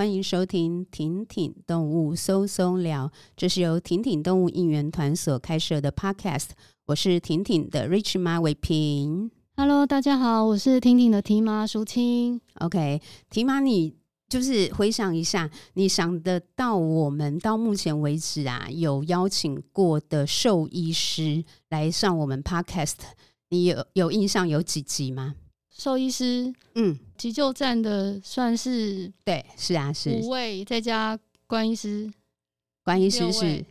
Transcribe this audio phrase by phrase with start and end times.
[0.00, 6.46] 欢迎收听婷婷动物搜松聊，这是由婷婷动物应援团所开设的 Podcast。
[6.86, 9.30] 我是婷婷的 Rich 妈伟平。
[9.58, 12.40] Hello，大家好，我是婷婷的提妈淑清。
[12.60, 13.94] OK，提妈，你
[14.26, 22.94] 就是回想一下，你想得到我们到目前为止啊，有邀请过的兽医师来上我们 Podcast，
[23.50, 25.34] 你有有印象有几集吗？
[25.80, 30.10] 兽医师，嗯，急救站的算是对，是啊，是。
[30.10, 32.12] 五位，再加关医师，
[32.84, 33.64] 关医师是。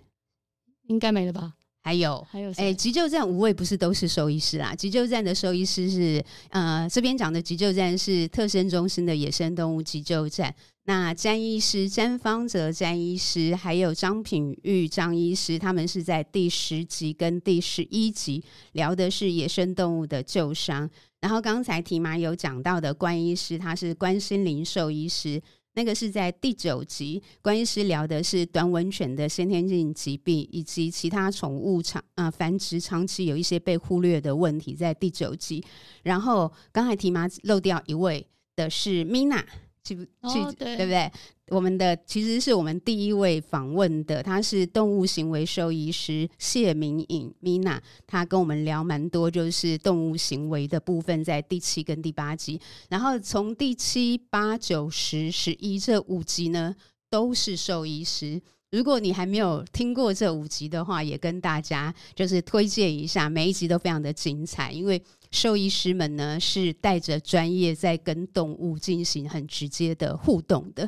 [0.88, 1.54] 应该没了吧？
[1.90, 4.76] 还有还有，哎、欸，急救站五位不是都是兽医师啦？
[4.76, 10.54] 急救站的兽医师是呃，这边讲的急救站是特生中心的野生动物急救站。
[10.86, 20.88] 那詹医师詹方泽詹医师，还有张品玉张医师，他们是在第十集跟第十一集聊的是野生动物的救伤。
[21.22, 25.42] 然后刚才提马有讲到的关医师，他是关心灵兽医师，
[25.80, 27.24] 那个是在第九集。
[27.42, 35.64] 关医师聊的是短吻犬的先天性疾病以及其他宠物长啊、繁殖长期有一些被忽略的问题，在第九集。
[36.04, 39.42] 然后刚才提妈漏掉一位的是米娜。
[39.84, 40.40] 记不记？
[40.40, 41.12] 哦、对，对不对？
[41.50, 52.62] 我们的其实是我们第一位访问的，他是动物行为兽医师谢明颖 Mina，他跟我们聊蛮多，就是动物行为的部分，在第七跟第八集。
[52.90, 56.76] 然后从第七、八、九、十、十一这五集呢，
[57.10, 58.42] 都是兽医师。
[58.72, 70.88] 如果你还没有听过这五集的话，也跟大家就是推荐一下，每一集都非常的精彩，因为兽医师们呢是带着专业在跟动物进行很直接的互动的。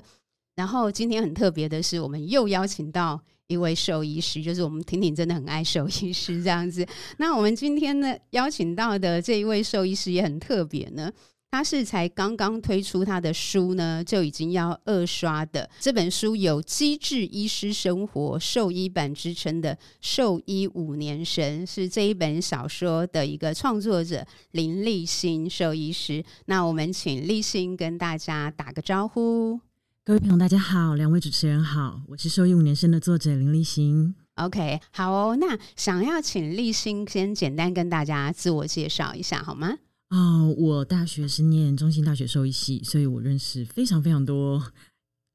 [0.55, 6.85] 然后今天很特别的是，我们又邀请到一位兽医师，就是我们婷婷真的很爱兽医师这样子。
[7.17, 11.11] 那我们今天呢邀请到的这一位兽医师也很特别呢。
[11.53, 26.23] 他是才刚刚推出他的书呢，就已经要二刷的这本书，有“机智医师生活”兽医版之称的“兽医五年生”，是这一本小说的一个创作者林立新兽医师。
[26.45, 29.59] 那我们请立新跟大家打个招呼。
[30.05, 34.15] 各位朋友，大家好，两位主持人好，我是《兽医五年生》的作者林立新。
[34.35, 35.37] OK，好哦。
[35.37, 39.75] 那想要请立新先简单跟大家自我介绍一下，好吗？
[40.11, 44.61] 哦，我大学是念中兴大学兽医系，所以我认识非常非常多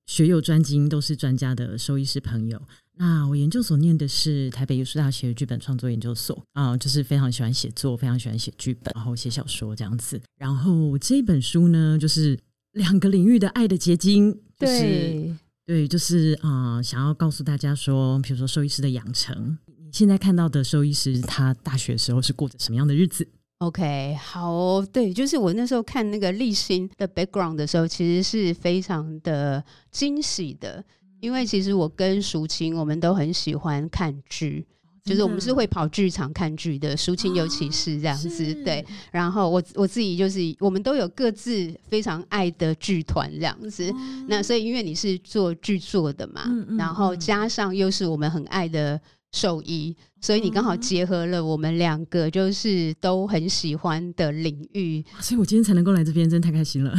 [0.06, 2.60] 学有专精、都是专家的兽医师朋友。
[2.98, 10.20] 那我研究所念的是台北艺术大学剧本创作研究所啊，就是非常喜欢写作，非常喜欢写剧本，然后写小说这样子。
[10.38, 12.38] 然后这本书呢，就是
[12.72, 23.26] 两个领域的爱的结晶，就是对，对，就是啊、呃，想要告诉大家说，比如说兽医师的养成，你现在看到的兽医师，他大学的时候是过着什么样的日子
[23.59, 30.84] ？OK，好哦，对，就是我那时候看那个立新的 background 的时候，其实是非常的惊喜的，
[31.21, 34.67] 因为其实我跟淑清我们都很喜欢看剧，
[35.05, 38.84] 就是我们是会跑剧场看剧的，淑清尤其是这样子，对。
[39.11, 43.91] 然后我我自己就是，我们都有各自非常爱的剧团这样子，
[44.28, 46.47] 那所以因为你是做剧作的嘛，
[46.77, 49.00] 然后加上又是我们很爱的。
[49.37, 56.97] 兽医，所以你刚好结合了我们两个就是都很喜欢的领域，所以我今天才能够来这边，真的太开心了。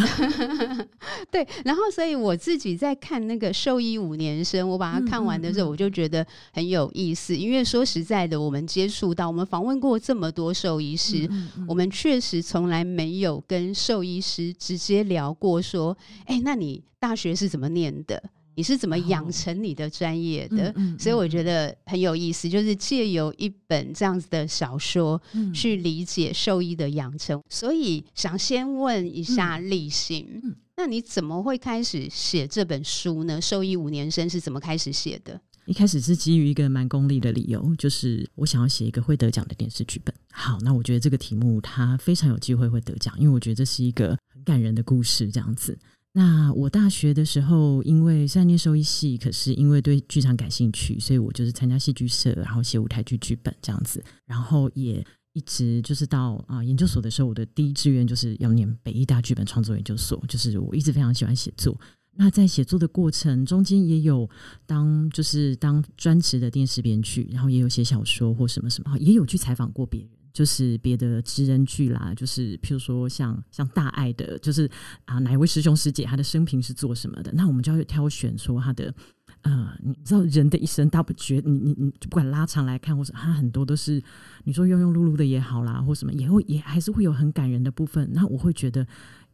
[1.32, 7.36] 对，然后所以我自己在看那个《兽医五年生》，我把它看完的时候，我就觉得很有意思。
[7.36, 11.28] 因为说实在的，我们接触到，我们访问过这么多兽医师，
[11.68, 18.22] 我们确实从来没有跟兽医师直接聊过，说：“哎，那你大学是怎么念的？”
[18.58, 20.74] 你是怎么养成你的专业的？
[20.98, 25.22] 所以我觉得很有意思，就是借由一本这样子的小说
[25.54, 27.40] 去理解兽医的养成。
[27.48, 30.42] 所以想先问一下立新，
[30.76, 33.40] 那你怎么会开始写这本书呢？
[33.40, 35.40] 兽医五年生是怎么开始写的？
[35.68, 40.12] 一开始是基于一个蛮功利的理由，就是我想要写一个会得奖的电视剧本。
[40.32, 45.78] 好，那我觉得这个题目它非常有机会会得奖，因为我觉得这是一个很感人的故事，这样子。
[46.18, 61.80] 那我大学的时候，因为虽然念兽医系，可是因为对剧场感兴趣，所以我就是参加戏剧社，然后写舞台剧剧本这样子，然后也一直就是到啊研究所的时候，我的第一志愿就是要念北艺大剧本创作研究所，就是我一直非常喜欢写作。
[62.16, 64.28] 那在写作的过程中间，也有
[64.66, 70.10] 当就是当专职的电视编剧，然后也有写小说或什么什么，也有去采访过别人。
[70.34, 74.70] 就是别的职人剧啦，就是譬如说像像大爱的，就是
[75.06, 78.94] 啊哪一位师兄师姐他的生平是做什么的，那我们就要挑选说他的
[79.42, 84.02] 呃，你知道人的一生大不绝，你你你不管拉长来看，或者他很多都是
[84.44, 88.10] 你说庸庸碌碌的也好啦，或什么也会也还是会有很感人的部分。
[88.14, 88.86] 那我会觉得，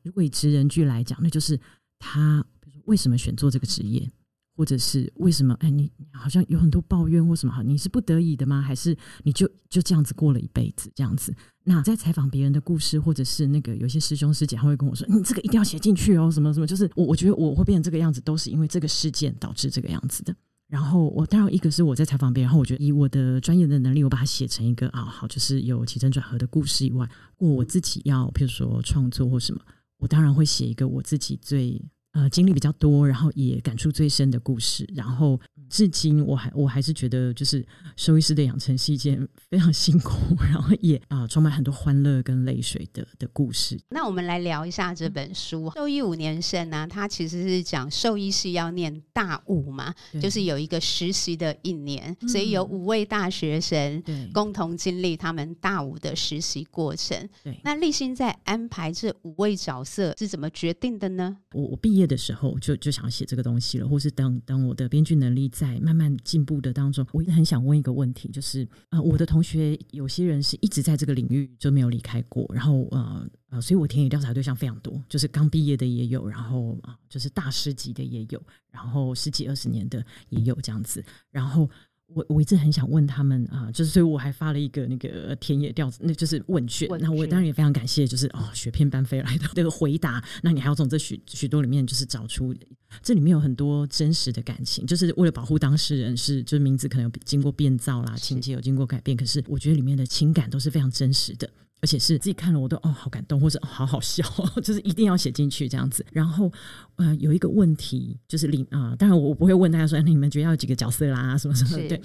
[0.04, 1.60] 如果以职人剧来讲，那就是
[2.00, 2.46] 他
[2.86, 4.10] 为什么选做这个职业？
[4.56, 5.54] 或者是为什么？
[5.56, 7.64] 哎，你好像有很多抱怨或什么？
[7.64, 8.62] 你是不得已的吗？
[8.62, 11.36] 还是你就就这样子过了一辈子这样子？
[11.64, 20.36] 那在采访别人的故事，或者是那个有些师兄师姐他会跟我说：“你这个一定要写进去哦，什么什么。”就是我我觉得我会变成这个样子，都是因为这个事件导致这个样子的。
[20.68, 29.62] 然后我当然一个是我在采访别人，然后我觉得以我的专业的能力，我把它写成一个啊好，就是有起承转合的故事以外，我我自己要譬如说创作或什么，
[29.98, 31.82] 我当然会写一个我自己最。
[32.14, 37.66] 呃，经历比较多，然后也感触最深的故事，然后至今我还我还是觉得，就是
[37.98, 43.80] 兽医师的养成是一件 非常辛苦，然后也啊、呃、充满很多欢乐跟泪水的的故事。
[43.90, 57.28] 那我们来聊一下这本书《兽医五年生》呢，它其实是讲兽医是要念大五嘛，就是有一个实习的一年，所以有五位大学生对共同经历他们大五的实习过程。
[57.44, 61.38] 对，那立新在安排这五位角色是怎么决定的呢？
[61.54, 62.03] 我我毕业。
[62.06, 78.42] 的时候就就想写这个东西了，或是等等我的编剧能力在慢慢进步的当中，我一直很想问一个问题，就是呃，我的同学有些人是一直在这个领域就没有离开过，然后呃呃，所以我田野调查对象非常多，就是刚毕业的也有，然后啊、就是大师级的也有，
[78.72, 81.70] 然后十几二十年的也有这样子，然后。
[82.14, 86.88] 我我一直很想问他们啊，就是所以我还发了一个那个田野调，那就是问卷。
[87.00, 90.24] 那我当然也非常感谢，就是哦雪片般飞来的那个回答。
[90.42, 92.54] 那你还要从这许许多里面，就是找出
[93.02, 101.50] 这里面有很多真实的感情，就是为了保护当事人，是就是名字可能有经过变造啦，情节有经过改变，可是我觉得里面的情感都是非常真实的。
[101.84, 104.24] 而且是自己看了我都哦好感动，或者、哦、好好笑，
[104.64, 106.06] 就是一定要写进去这样子。
[106.14, 106.50] 然后
[106.96, 111.78] 呃有一个问题就是领啊、呃，当然我不会问大家说你们觉得要有几个角色啦什么什么。
[111.90, 112.02] 对，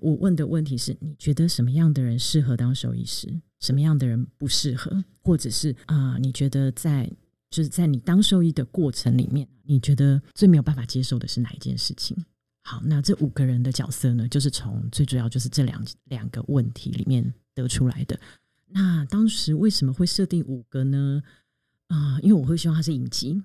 [0.00, 3.28] 我问的问题是你觉得什么样的人适合当兽医师，
[3.60, 7.06] 什么样的人不适合，或者是啊、呃、你觉得在
[7.50, 12.16] 就是在你当兽医的过程里面，你觉得最没有办法接受的是哪一件事情？
[12.64, 17.22] 好，那这五个人的角色呢，就是从最主要就是这两两个问题里面
[17.54, 18.18] 得出来的。
[18.70, 21.22] 那当时为什么会设定五个呢？
[21.88, 23.42] 啊、因为我会希望它是影集。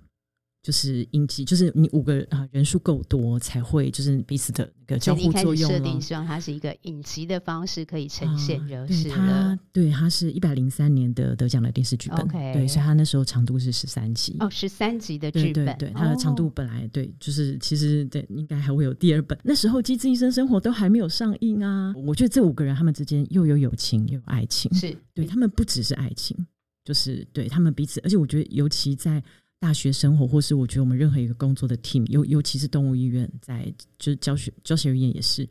[0.64, 5.70] 就是影集，就是你五个啊人数够多才会就是彼此的那个交互作用。
[5.70, 9.16] 设定希望它是一个影集的方式可以呈现，就是了。
[9.18, 14.38] 它对，它是一百零三年的得奖的电视剧本.对，所以它那时候长度是十三集。
[14.40, 19.38] 哦，十三集的剧本，对，对，对，它的长度本来对，就是其实对，应该还会有第二本。
[19.44, 21.94] 那时候《机智医生生活》都还没有上映啊。
[22.06, 26.38] 我觉得这五个人他们之间又有友情又有爱情，是对他们不只是爱情，
[26.86, 29.22] 就是对他们彼此，而且我觉得尤其在。
[29.64, 35.48] 大学生活，或是我觉得我们任何一个工作的 team，尤尤其是动物医院，在就是教学教学而言也是，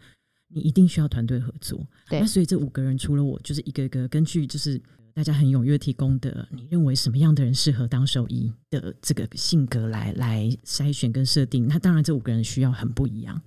[0.48, 1.82] 你一定需要团队合作。
[2.10, 4.78] 对，那所以这五个人除了我，就是一个一个根据就是
[5.14, 11.66] 大家很踊跃提供的，你认为什么样的人适合当兽医的这个性格来来筛选跟设定。
[11.66, 13.40] 那当然这五个人需要很不一样，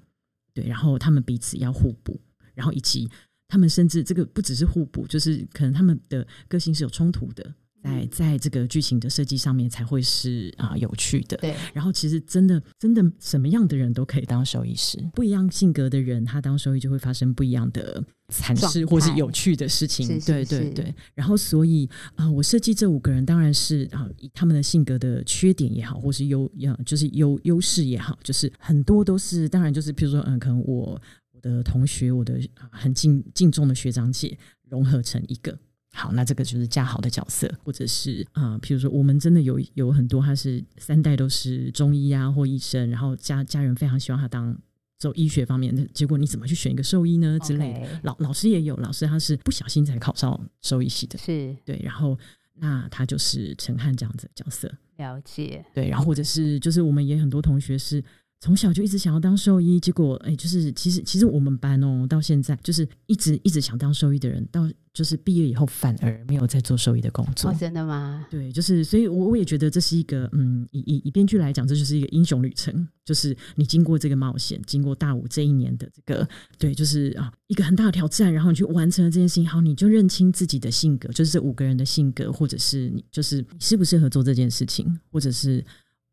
[0.51, 2.19] 对，然后他们彼此要互补，
[2.55, 3.07] 然后以及
[3.47, 7.53] 他们甚至这个不只是互补，就是可能他们的个性是有冲突的。
[7.85, 11.37] 在在这个剧情的设计上面才会是啊、呃、有趣的。
[11.37, 20.07] 对，然后其实真的真的什么样的人都可以当兽医师，不一样性格的人，他当兽医就会发生不一样的惨事或是有趣的事情。
[20.21, 20.93] 对对对。
[21.13, 30.99] 然后所以啊、呃，我设计这五个人，当然是啊，以他们的性格的缺点也好，或是优样就是优优势也好，就是很多都是当然就是譬如说嗯，可能我
[31.33, 32.39] 我的同学，我的
[32.71, 34.37] 很敬敬重的学长姐
[34.69, 35.57] 融合成一个。
[35.95, 44.55] 好，那这个就是家好的角色，或者是啊、呃，譬如说，我们真的有有很多，他是三代都是中医啊或医生，然后家家人非常希望他当
[44.97, 47.39] 走医学方面的，结果你怎么去选一个兽医呢？
[47.39, 47.99] 之类的。
[48.03, 51.79] 老老师也有，老师他是不小心才考上兽医系的，是对。
[51.81, 52.19] 然后
[52.55, 55.65] 那他就是陈汉这样子的角色，了解。
[55.73, 58.03] 对，然后或者是就是我们也很多同学是。
[58.41, 67.49] 从小就一直想要当兽医，结果哎，就是其实其实我们班哦，到现在就是一直一直想当兽医的人，到就是毕业以后反而没有在做兽医的工作。
[67.49, 68.25] 哦，真的吗？
[68.29, 76.27] 对，就是所以，我我也觉得这是一个嗯，以以以编剧来讲，这就是一个英雄旅程，就是你经过这个冒险，经过大五这一年的这个
[76.59, 85.65] 对，就是啊一个很大的挑战，然后你去完成了这件事情，好，你就认清自己的性格，就是这五个人的性格，或者是你就是你适不适合做这件事情，或者是。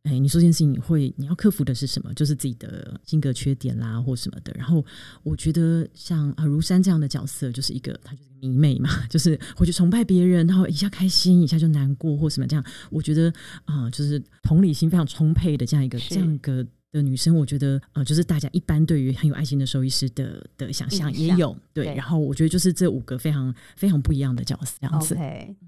[0.04, 2.12] 哎，你说这件事情你会你要克服的是什么？
[2.14, 4.52] 就是自己的性格缺点啦，或什么的。
[4.56, 4.84] 然后
[5.22, 12.64] 我觉得像啊如山这样的角色，就是一个他就是迷妹嘛， 就是会去崇拜别人，然后一下开心，一下就难过或什么这样。
[12.90, 13.32] 我觉得
[13.64, 21.94] 啊、呃，就是同理心非常充沛的这样一个这样一个的女生，我觉得啊、呃，就是大家一般对于很有爱心的兽医师的的想象也有对，对。
[21.94, 25.16] 然后我觉得就是这五个非常非常不一样的角色这样子。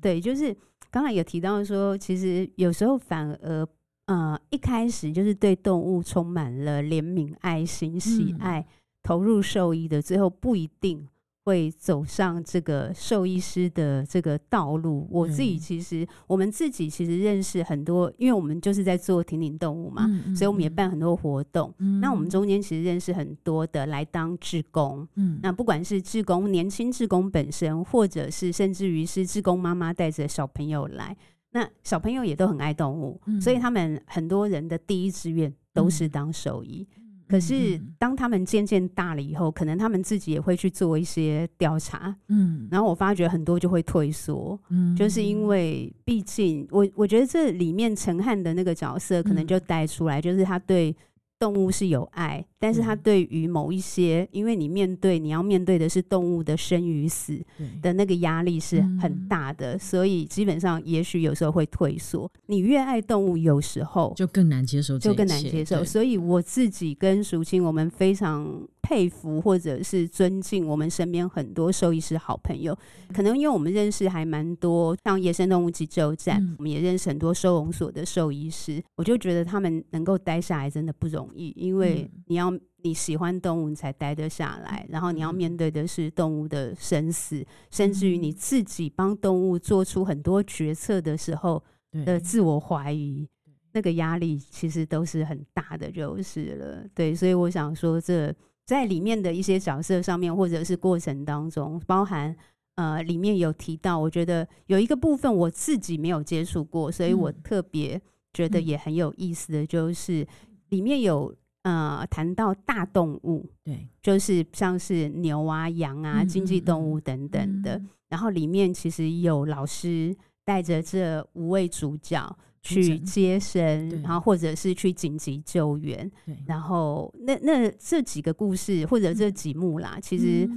[0.02, 0.56] 对，就是
[0.90, 3.64] 刚才有提到说，其实有时候反而。
[4.06, 8.66] 呃一开始就是对动物充满了怜悯、爱心、喜爱，嗯、
[9.02, 11.08] 投入兽医的，最后不一定。
[11.46, 15.06] 会走上这个兽医师的这个道路。
[15.10, 21.70] 我自己其实，我们自己其实认识很多，因为我们就是在做挺挺动物嘛，所以我们也办很多活动。
[21.76, 25.06] 嗯、那我们中间其实认识很多的来当志工。
[25.16, 31.14] 嗯，那不管是志工，年轻志工本身，或者是甚至于是志工妈妈带着小朋友来，
[31.54, 36.86] 那小朋友也都很爱动物，嗯、所以他们很多人的第一志愿都是当兽医。
[36.96, 37.02] 嗯。
[37.26, 45.46] 可是，当他们渐渐大了以后，可能他们自己也会去做一些调查，嗯，然后我发觉很多就会退缩，嗯，就是因。
[45.46, 50.94] 为毕竟我我觉得这里面陈汉的那个角色可能就带出来，就是他对。
[51.36, 57.38] 动物是有爱，但是他对于某一些，嗯、因为你面对你要面对的是动物的生与死
[57.82, 62.30] 的那个压力是很大的，嗯、所以基本上也许有时候会退缩。
[62.46, 65.84] 你越爱动物，有时候就更难接受，就更难接受。
[65.84, 68.66] 所以我自己跟淑清，我们非常。
[68.86, 72.78] 佩服或者是尊敬我们身边很多兽医师好朋友，
[73.14, 82.52] 可能因为我们认识还蛮多，像野生动物急救站，嗯、我们也认识很多收容所的兽医师，我就觉得他们能够待下来真的不容易，因为你要
[82.84, 91.60] 你喜欢动物你才待得下来，然后你要面对的是动物的生死，甚至于你自己帮动物做出很多决策的时候
[92.04, 93.28] 的自我怀疑，
[93.72, 96.86] 那个压力其实都是很大的，就是了。
[96.94, 98.32] 对，所以我想说这。
[98.66, 102.34] 在里面的一些角色上面，或者是过程当中，包含
[102.76, 108.00] 呃，里面有提到，我觉得有一个部分我自己没有接触过，所以我特别
[108.32, 110.26] 觉得也很有意思的就是
[110.70, 117.78] 里面有呃谈到大动物，对，就是像是牛啊、羊啊、经济动物等等的，
[118.08, 122.34] 然后里面其实有老师带着这五位主角。
[122.66, 126.34] 去接生，然后或者是去紧急救援，对。
[126.46, 130.48] 然后那那这几个故事或者这几幕啦，嗯、其实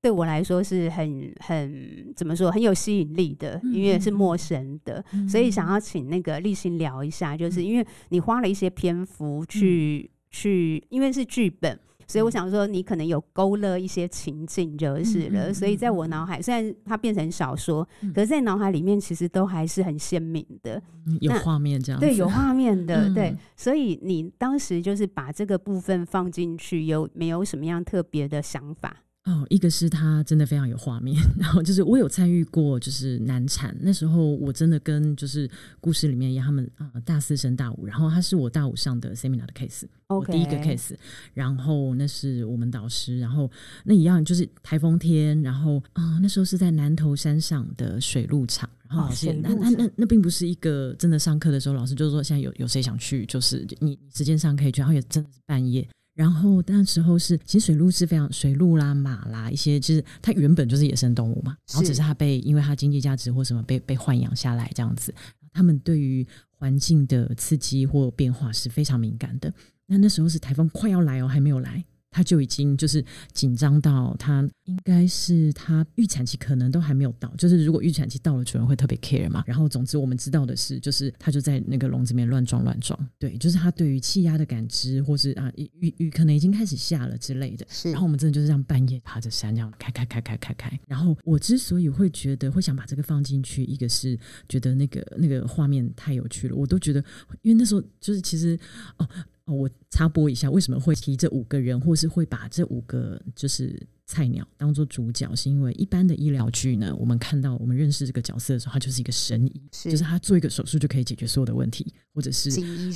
[0.00, 11.78] 对我来说是很很怎么说很有吸引力的，嗯、因为是陌生的，嗯、所以想要请那个立新聊一下，就是因为你花了一些篇幅去、嗯、去，因为是剧本。
[12.08, 15.52] 所以我想说，你可能有勾勒一些情境就是了。
[15.52, 20.80] 所以在我脑海，虽然它变成小说，可是在脑海里面其实都还是很鲜明的，
[21.20, 22.00] 有画面这样。
[22.00, 23.36] 对，有画面的，对。
[23.56, 29.02] 所以你当时就是把这个部分放进去，有没有什么样特别的想法？
[29.26, 40.94] 哦，一个是他真的非常有画面， 然后就是我有参与过，就是难产那时候，我真的跟就是故事里面一样，他们啊、呃、大四升大五，然后他是我大五上的 seminar 的 case，Okay 我第一个 case，
[41.34, 43.50] 然后那是我们导师，然后
[43.82, 55.84] 那一样就是台风天，然后啊、呃、那时候是在南头山上的水陆场，然后老师、哦、那那那那并不是一个真的上课的时候，老师就说现在有有谁想去，就是你时间上可以去，然后也真的是半夜。
[56.16, 65.14] 然后那时候是，其实水鹿是非常水鹿啦、马啦一些，就是它原本就是野生动物嘛，然后只是它被因为它经济价值或什么被被豢养下来这样子，
[65.52, 66.26] 他们对于
[66.58, 69.52] 环境的刺激或变化是非常敏感的。
[69.86, 71.84] 那那时候是台风快要来哦，还没有来。
[72.16, 73.04] 他就已经就是
[73.34, 79.44] 紧张到他应该是他预产期可能都还没有到，就是如果预产期到了，主人会特别 care 嘛。
[79.46, 87.66] 然后总之我们知道的是，就是他就在那个笼子里面乱撞乱撞，对，就是他对于气压的感知，或是啊雨雨可能已经开始下了之类的。
[87.68, 90.80] 是，然后我们真的就是这样半夜爬着山这样开开开开开开。
[90.86, 94.18] 然后我之所以会觉得会想把这个放进去，一个是
[94.48, 97.04] 觉得那个那个画面太有趣了，我都觉得，
[97.42, 98.58] 因为那时候就是其实
[98.96, 99.06] 哦。
[99.46, 105.32] 哦，我插播一下，为什么会提这五个人，或是会把这五个就是菜鸟当做主角？
[105.36, 112.50] 是因为一般的医疗剧呢，我们看到我们认识这个角色的时候，他就是一个神医，是就是他做一个手术就可以解决所有的问题，或者是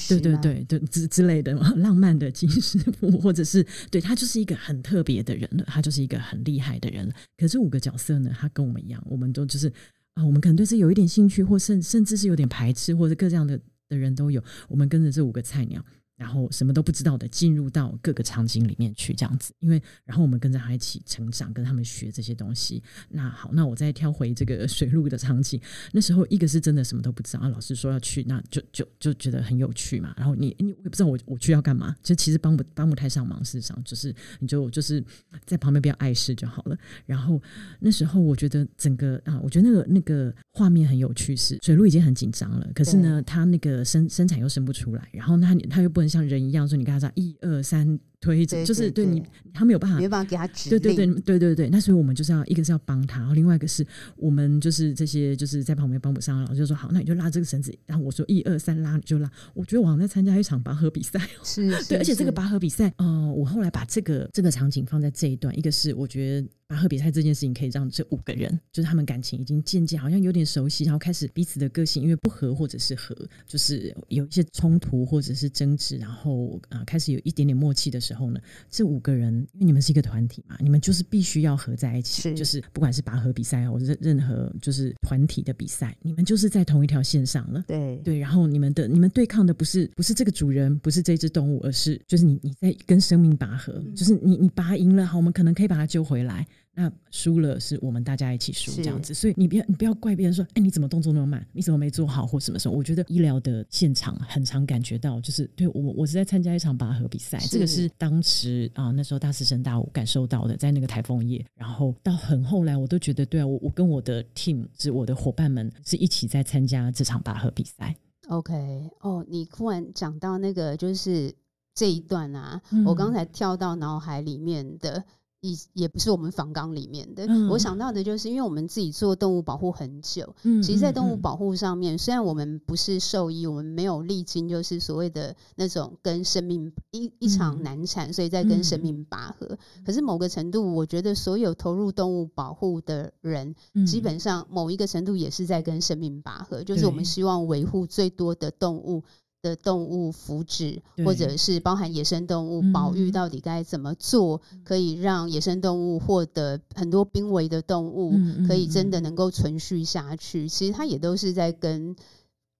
[0.09, 7.09] 对对对对之之类的浪漫的金师傅，或者是对他就是一个很特别的人了，他就是一个很厉害的人。
[7.37, 9.73] 可是五个角色呢，他跟我们一样，我们都就是
[10.15, 13.57] 啊，我们可能对这有一点兴趣，或甚甚至是有点排斥，或者各这样的
[13.89, 14.43] 的人都有。
[14.67, 15.81] 我们跟着这五个菜鸟。
[16.21, 22.83] 然后什么都不知道的进入到各个场景里面去，这样子，因为然后我们跟着他一起成长，跟他们学这些东西。
[23.09, 25.59] 那好，那我再挑回这个水路的场景。
[25.93, 30.13] 那时候一个是真的什么都不知道，啊，老师说要去，那就就就觉得很有趣嘛。
[30.15, 35.03] 然后你你我也不知道我我去要干嘛，就其实帮不帮不太上忙，事实上就是你就就是
[35.47, 36.77] 在旁边不要碍事就好了。
[37.07, 37.41] 然后
[37.79, 46.10] 那时候我觉得整个啊，我觉得那个那个画面很有趣，是水路已经很紧张了，可是呢，他那个生生产又生不出来，然后他他又不能。
[46.11, 49.23] 像人一样说，你跟他说一二三推着，就是对你，
[49.53, 50.79] 他没有办法，没办法给他指令。
[50.79, 53.87] 对对对对对对，那所以我们就是要一个是要帮他，然后另外一个是
[54.17, 59.31] 我们就是这些就是在旁边帮不上，老师就说好，那你就拉这个绳子，然后我说一二三拉，你就拉。
[59.55, 66.49] 我觉得我好像在参加一场拔河比赛，是， 对，而且这个拔河比赛，呃，我后来把这个这个场景放在这一段，一个是我觉得。
[66.71, 73.13] 拔河比赛这件事情可以让这五个人，就是他们感情已经渐渐好像有点熟悉，然后开始彼此的个性因为不合或者是合，
[73.45, 78.41] 就是有一些冲突或者是争执，然后啊、呃、开始有一点点默契的时候呢，
[78.71, 87.65] 这五个人因为你们是一个团体嘛，你们就是必须要合在一起，是就是不管是拔河比赛或者任何就是团体的比赛，你们就是在同一条线上了。
[87.67, 96.47] 对对，然后你们的你们对抗的不是不是这个主人，不是这只动物，而是就是你你在跟生命拔河，嗯、就是你你拔赢了，好，我们可能可以把它救回来。
[96.73, 101.45] 那输了是我们大家一起输这样子，所以你不要你不要怪别人说，哎，你怎么动作那么慢？
[101.53, 102.75] 你怎么没做好或什么时候？
[102.75, 117.95] 我觉得医疗的现场很常感觉到，就是对我我是在参加一场拔河比赛，这个是当时啊那时候大四生大五感受到的，在那个台风夜，然后到很后来，我都觉得对啊，我我跟我的 team 是我的伙伴们是一起在参加这场拔河比赛。
[118.29, 118.55] OK，
[119.01, 121.35] 哦，你突然讲到那个就是
[121.75, 125.05] 这一段啊，嗯、我刚才跳到脑海里面的。
[125.41, 139.47] 也也不是我们访纲里面的，嗯、我想到的就是，因为我们自己做动物保护很久，嗯，其实，在动物保护上面，嗯、虽然我们不是兽医，我们没有历经就是所谓的那种跟生命一一场难产，嗯、所以在跟生命拔河。
[139.49, 149.03] 嗯、可是某个程度，我觉得所有投入动物保护的人，嗯、基本上某一个程度也是在跟生命拔河，嗯、就是我们希望维护最多的动物。
[149.43, 158.13] 的动物福祉，或者是包含野生动物保育，到底该怎么做，可以让野生动物获得很多濒危的动物，
[158.47, 160.49] 可以真的能够存续下去。
[160.49, 161.97] 其实它也都是在跟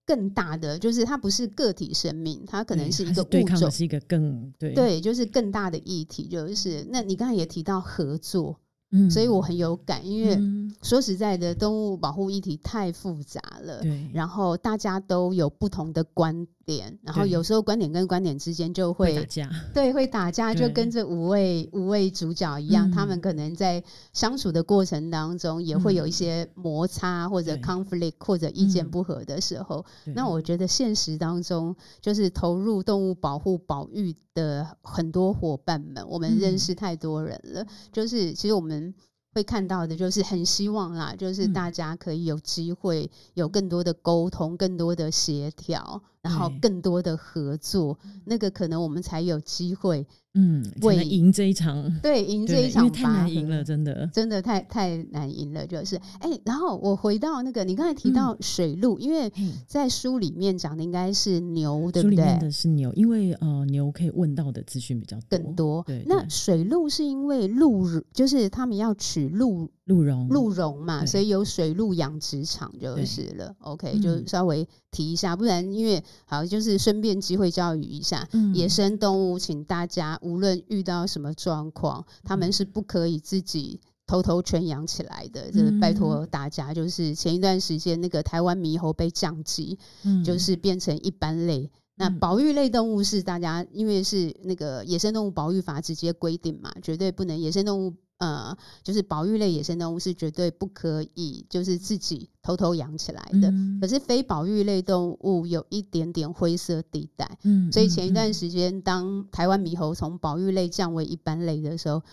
[0.05, 3.25] 更大的，就是它不是个体生命，它可能是一个物
[3.57, 6.27] 种，是一个更对对，就是更大的议题。
[6.27, 8.57] 就是那你刚才也提到合作。
[8.93, 10.37] 嗯，所以我很有感，因为
[10.81, 29.85] 说实在的，动物保护议题太复杂了，对，然后大家都有不同的观点，然后有时候观点跟观点之间就会，会打架，对，会打架，就跟这五位五位主角一样，他们可能在相处的过程当中也会有一些摩擦或者 conflict 或者意见不合的时候。
[30.15, 38.93] 那我觉得现实当中，就是投入动物保护保育的很多伙伴们，我们认识太多人了，就是其实我们。
[39.33, 50.05] 会看到的就是很希望啦，就是大家可以有机会有更多的沟通，更多的协调，然后更多的合作，那个可能我们才有机会。
[50.33, 55.67] 嗯，为赢这一场，对，赢这一场太难赢了，真的，真的太太难赢了。
[55.67, 59.31] 就是，哎、欸，然后我回到那个，你刚才提到水鹿，嗯、因为
[59.67, 62.15] 在书里面讲的应该是牛，对不对？
[62.15, 65.37] 书里面的是牛，因为呃，牛可以问到的资讯比较多。
[65.37, 65.83] 更多。
[65.85, 69.69] 对，对，那水鹿是因为鹿，就是他们要取鹿。
[69.85, 73.53] 鹿茸，鹿茸嘛，所以有水鹿养殖场就是了。
[73.59, 85.49] OK，就稍微提一下，不然因为好就是顺便机会教育一下、嗯、野生动物，请大家无论遇到什么状况，他们是不可以自己偷偷圈养起来的。
[85.49, 91.69] 嗯、就是拜托大家，就是前一段时间那个台湾猕猴被降级，嗯、就是变成一般类。
[91.95, 97.93] 那保育类动物是大家因为是那个野生动物保育法直接规定嘛，绝对不能野生动物。
[98.21, 103.49] 呃，就是保育类野生动物是绝对不可以，就是自己偷偷养起来的。
[103.49, 107.39] 嗯、可是非保育类动物有一点点灰色地带。
[107.41, 112.03] 嗯，所以前一段时间，当台湾猕猴从保育类降为一般类的时候，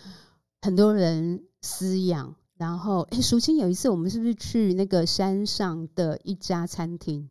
[0.62, 2.35] 很多人饲养。
[2.57, 7.29] 然后，哎，淑清有一次，我们是不是去那个山上的一家餐厅？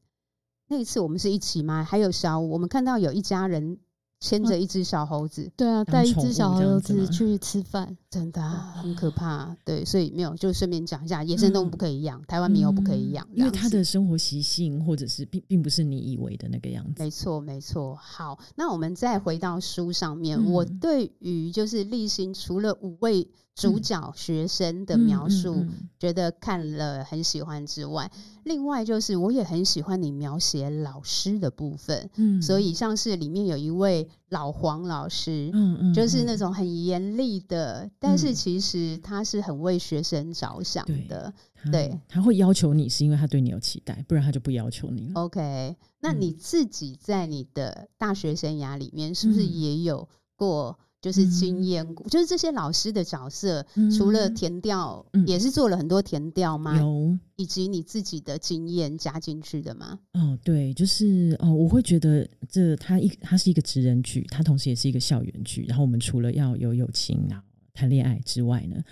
[0.68, 1.84] 那一次我们是一起吗？
[1.84, 3.80] 还有小五，我们看到有一家人。
[4.20, 9.56] 牵着一只小猴子，对啊，带一只小猴子去吃饭，真的、啊、很可怕。
[9.64, 17.04] 对，所以没有，就顺便讲一下，野生动物不可以养，嗯、台湾猕猴不可以养，因为它的生活习性或者是并并不是你以为的那个样子。
[17.04, 17.96] 没错，没错。
[17.96, 23.30] 好，那我们再回到书上面，嗯、我对于就是立新除了五位。
[23.58, 28.12] 主角学生的描述，嗯嗯嗯、觉得看了很喜欢之外，
[28.44, 32.08] 另外就是我也很喜欢你描写老师的部分。
[32.18, 41.34] 嗯，所以像是里面有一位老黄老师，嗯嗯，就是那种很严厉的，嗯、但是其实他是很为学生着想的。
[41.64, 45.14] 对，对他会要求你是因为他对你有期待，不然他就不要求你了。
[45.16, 50.78] OK，那你自己在你的大学生涯里面，是不是也有过？
[51.00, 56.76] 就是经验，嗯、就是这些老师的角色，嗯、除了填调，嗯、也是做了很多填调吗？
[56.78, 60.00] 有，以及你自己的经验加进去的吗？
[60.14, 65.66] 哦，对，就是哦，我会觉得这它一它是一个职人剧，它同时也是一个校园剧。
[65.66, 68.84] 然后我们除了要有友情啊、谈恋爱之外呢，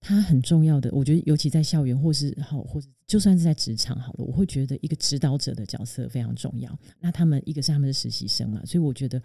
[0.00, 6.74] 它很重要的，我觉得尤其在校园或是好，或者就算是在职场好了，我会觉得一个指导者的角色非常重要。
[6.98, 9.22] 那他们一个是他们的实习生嘛，所以我觉得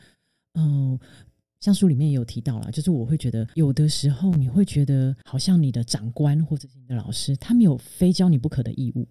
[0.56, 1.00] 哦。
[1.66, 9.08] 像书里面也有提到了，就是我会觉得有的时候你会觉得好像你的长官或者是你的老师，他没有非教你不可的义务，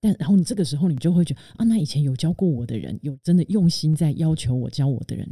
[0.00, 5.28] 但然后你这个时候你就会觉得啊，那以前有教过我的人，有真的用心在要求我教我的人。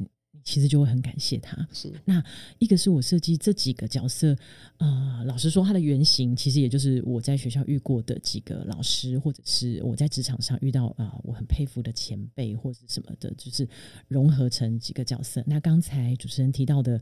[0.48, 1.68] 其实就会很感谢他。
[1.74, 2.24] 是那
[2.58, 4.34] 一个是我设计这几个角色，
[4.78, 13.68] 呃，老实说，他的原型其实也就是我在学校遇过的几个老师，或者是我在职场上遇到啊、呃，我很佩服的前辈或者什么的，就是
[14.08, 15.44] 融合成几个角色。
[15.46, 16.98] 那刚才主持人提到的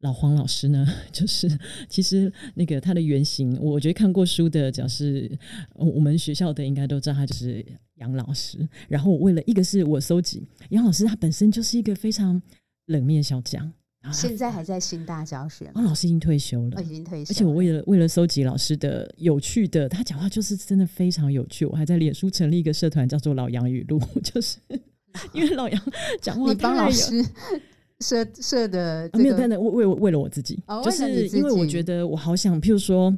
[0.00, 1.48] 老黄老师呢， 就是
[1.88, 5.30] 其实那个他的原型，我觉得看过书的，只要是
[5.74, 8.68] 我们学校的，应该都知道他就是杨老师。
[8.88, 12.42] 然后为了一个是我搜集杨老师，他本身就是一个非常。
[12.88, 13.72] 冷面小将，
[14.12, 15.70] 现在还在新大教学。
[15.74, 17.30] 哦，老师已经退休了，哦、已经退休。
[17.30, 21.66] 而且我为了为了收集老师的有趣的，他讲话就是真的非常有趣。
[21.66, 24.56] 我还在脸书成立一个社团，叫做老杨语录， 就是
[25.34, 25.82] 因为老杨
[26.20, 26.50] 讲话。
[26.50, 27.22] 你帮老师
[28.00, 33.14] 设设的、没有，但是为为为了我自己，哦、就是因为我觉得我好想，譬如说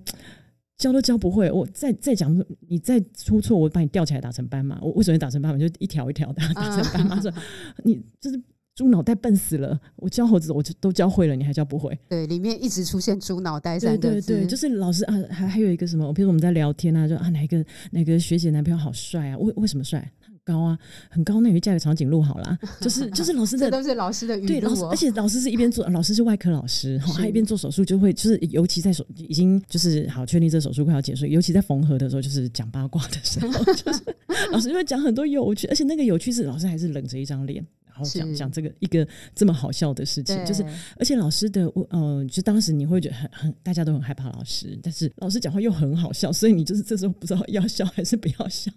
[0.79, 4.81] 教都教不会，我再再讲，你再出错，我把你吊起来打成斑马。
[4.81, 5.59] 我为什么打成斑马？
[5.59, 7.21] 就一条一条的打成斑马。
[7.21, 7.43] 说、啊、
[7.85, 8.43] 你就是。
[8.81, 9.79] 猪脑袋笨死了！
[9.97, 11.95] 我教猴子，我就都教会了，你还教不会？
[12.09, 14.27] 对，里面一直出现“猪脑袋”三个字。
[14.27, 16.11] 对对对，就是老师啊，还还有一个什么？
[16.15, 19.37] 比如说我们在聊天啊，就啊，哪个哪个学姐男朋友好帅啊？
[19.37, 20.11] 为为什么帅？
[20.23, 20.79] 很高啊，
[21.11, 22.59] 很高，那你就嫁给长颈鹿好了。
[22.81, 24.49] 就是就是老师的，这都是老师的语录、哦。
[24.49, 34.01] 对，老师，而且老师是一边做，老师是外科老师，哈，他一边做手术就会，就是尤其在手已经就是好确定这手术快要结束，尤其在缝合的时候，就是讲八卦的时候，就是
[34.51, 37.63] 老师就会讲很多有趣，而且那个有趣是老师还是冷着一张脸。
[37.91, 40.65] 然后讲讲这个一个这么好笑的事情，就是
[40.97, 48.71] 而且老师的嗯、呃，就当时你会觉得很很大家都很害怕老师，但是老师讲话又很好笑，所以你就是这时候不知道要笑还是不要笑。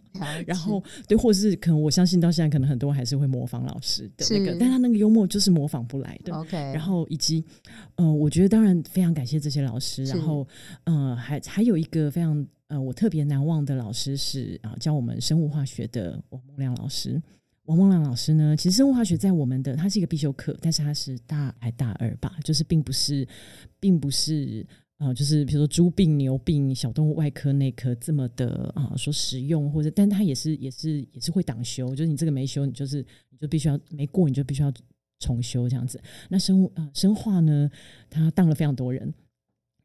[0.45, 6.33] 然后对，或是可能我相信到现在可能很多还是会模仿老师的那个，但他那个幽默就是模仿不来的。
[6.33, 7.43] OK，然后以及
[7.95, 10.47] 嗯、呃，我觉得当然非常感谢这些老师，然后
[10.85, 17.21] 嗯、呃，还还有一个非常呃我特别难忘的老师是啊教我们生物化学的王孟亮老师。
[17.65, 23.25] 王梦亮老师呢，其实生物化学在我们的，它是一个必修课，但是它是大还大二吧，就是并不是，
[23.79, 24.65] 并不是
[24.97, 32.97] 啊、就是比如说猪病、牛病、小动物外科、内科这么的啊、说实用或者，但它也是也是也是会挡修，就是你这个没修，你就是
[33.29, 34.71] 你就必须要没过，你就必须要
[35.19, 36.01] 重修这样子。
[36.29, 37.71] 那生物啊、生化呢，
[38.09, 39.13] 他当了非常多人，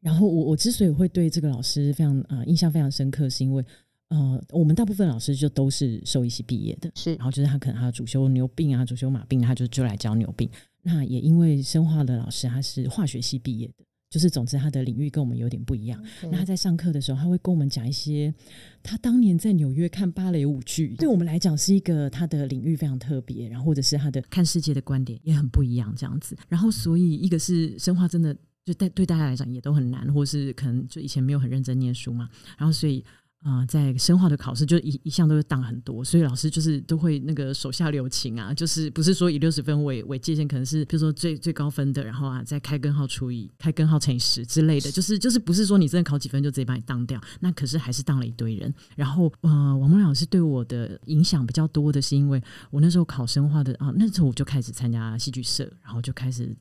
[0.01, 3.63] 然后我我之所以会对这个老师非常啊、印象非常深刻，是因为。
[4.09, 10.49] 呃，我们大部分老师就都是兽医系毕业的，是，然后就是他可能他主修牛病啊，主修马病，他就就来教牛病。
[10.81, 16.03] 那也因为生化的老师他是化学系毕业的，就是总之他的领域跟我们有点不一样。
[16.23, 18.33] 那他在上课的时候，他会跟我们讲一些
[18.81, 26.35] 他当年在纽约看芭蕾舞剧，对我们来讲是一个他的领域非常特别，然后或者是他的看世界的观点也很不一样这样子。
[26.47, 33.05] 然后所以一个是生化真的就对对大家来讲也都很难，或是可能就以前没有很认真念书嘛，然后所以。
[33.41, 48.73] 啊、在生化的考试就一一向都是当很多，所以老师就是都会那个手下留情啊，就是不是说以六十分为为界限，可能是比如说最最高分的，然后啊再开根号除以开根号乘以十之类的，就是就是不是说你真的考几分就直接把你当掉，那可是还是当了一堆人。
[48.97, 56.55] 然后呃，王孟亮老师对我的影响比较多的是，因为我那时候考生化的啊，那时候我就开始参加戏剧社，然后就开始。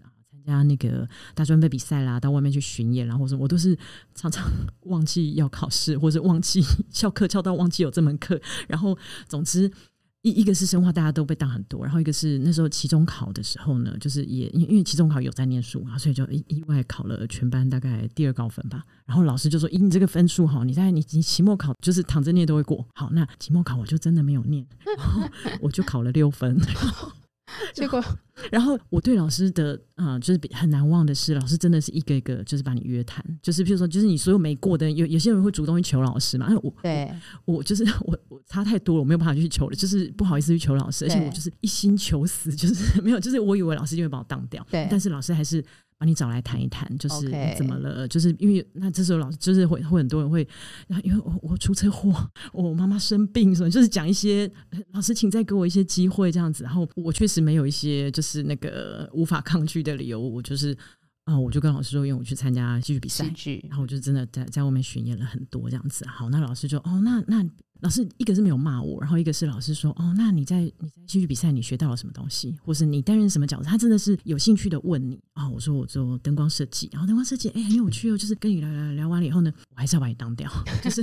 [0.49, 3.77] 加那个大专杯比赛啦，到外面去巡演，然后什么，我都是
[4.15, 4.51] 常常
[4.87, 8.41] 忘记要考试，或者忘记翘课翘到忘记有这门课。
[8.67, 8.97] 然后
[9.29, 9.71] 总之
[10.23, 18.83] 一一个是生化，大家都被当很多，然后一个是那时候期中考的时候呢，就是也因因为期中考有在念书嘛，所以就意意外考了全班大概第二高分吧。
[19.07, 25.23] 然后老师就说：“咦，你这个分数好，你在你你期末考就是躺着念都会过。”好，那期末考我就真的没有念，然后
[25.61, 26.59] 我就考了六分。
[27.73, 28.03] 结果，
[28.51, 36.47] 然后我对老师的啊、呃，就是很难忘的是，老师真的是一个一个就是把你约谈，就是譬如说，就是你所有没过的，有有些人会主动去求老师嘛。
[36.47, 37.13] 哎，我对
[37.45, 45.65] 我，我就是 我我差太多了，我没有办法去求了，就是不好意思去求老师，而且我就是一心求死，就是 没有，就是我以为老师就会把我当掉，对，但是老师还是。
[45.99, 50.47] 把你找来谈一谈，就是怎么了.就是因为那这时候老师就是会会很多人会，
[50.87, 54.51] 然后因为我我出车祸，我妈妈生病什么，就是讲一些
[54.93, 56.63] 老师，请再给我一些机会这样子。
[56.63, 60.77] 然后我确实没有一些就是那个无法抗拒的理由，我就是
[61.25, 63.25] 呃，我就跟老师说，因为我去参加戏剧比赛，
[63.69, 66.07] 然后我就真的在在外面巡演了很多这样子。
[66.07, 67.45] 好，那老师就哦，那那
[67.81, 73.69] 老师一个是没有骂我，然后一个是老师说哦，那你在你在戏剧比赛你学到了什么东西，或是你担任什么角色？
[73.69, 80.51] 他真的是有兴趣的问你哦，我说我做灯光设计，然后灯光设计哎很有趣哦，就是跟你聊聊聊完了以后呢，我还是要把你当掉，
[80.83, 81.03] 就是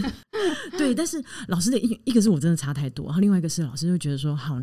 [0.77, 0.93] 对。
[0.93, 4.61] 但是老师的一一个是我真的差太多，然后另外一个是老师就觉得说好。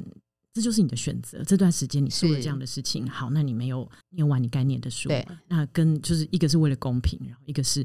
[0.55, 1.43] 这就是你的选择。
[1.45, 5.09] 这段时间你做了这样的事情，好，那你没有念完你该念的书，
[5.49, 7.83] 那跟就是一个是为了公平，然后一个是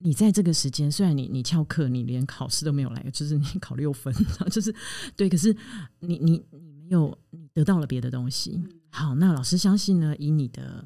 [0.00, 4.12] 你在这个时间，虽然你你翘课，你连考试都没有来，就是你考六分，
[4.50, 4.74] 就是
[5.16, 5.56] 对，可是
[6.00, 8.60] 你你你没有你得到了别的东西。
[8.90, 10.84] 好，那老师相信呢，以你的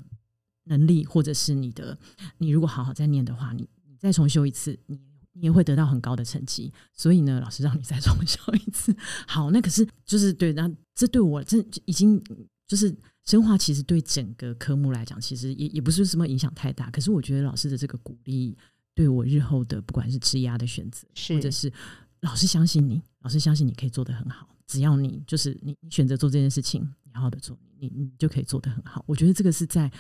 [0.65, 1.99] 能力或者是你的，
[2.39, 5.01] 你如果好好再念的话，你你再重修一次，你。
[5.37, 8.97] 你也会得到很高的成绩，所以呢，老师让你再重修一次。
[9.27, 12.23] 好，那可是就是对，那这对我这已经
[12.69, 16.89] 就是生化，其实对整个科目来讲，其实也也不是什么影响太大。
[16.91, 18.57] 可是我觉得老师的这个鼓励，
[18.95, 21.73] 对我日后的不管是吃鸭的选择，或者是
[22.21, 26.89] 老师相信你，老师相信你可以做得很好，只要你就是你你选择做这件事情。
[27.15, 29.05] 好好的做，你你就可以做得很好。
[29.07, 29.91] 我觉得这个是在，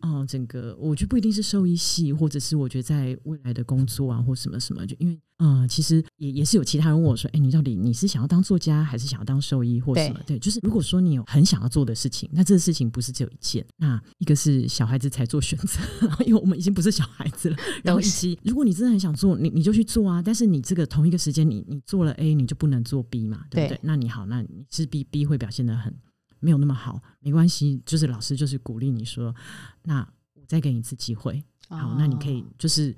[0.00, 10.20] 嗯、呃，整个我觉得不一定是兽医系，或者是我觉得在未来的工作啊，或什么什么，就因为，嗯、呃，其实也也是有其他人问我说，哎，你到底你是想要当作家，还是想要当兽医，或什么？
[10.26, 15.80] 对，对，就是如果说你有很想要做的事情，那这个事情不是只有一件，那一个是小孩子才做选择，
[16.26, 17.56] 因为我们已经不是小孩子了。
[17.82, 20.20] 然后以及，如果你真的很想做，你你就去做啊。
[20.22, 23.76] 但是你这个同一个时间，你你做了 A，你就不能做 B 嘛，对不对？
[23.76, 25.94] 对，那你好，那你是 B，B 会表现得很。
[26.40, 29.34] 没有那么好，没关系，就是老师就是鼓励你说，
[29.84, 30.00] 那
[30.34, 32.94] 我再给你一次机会，好，那你可以就是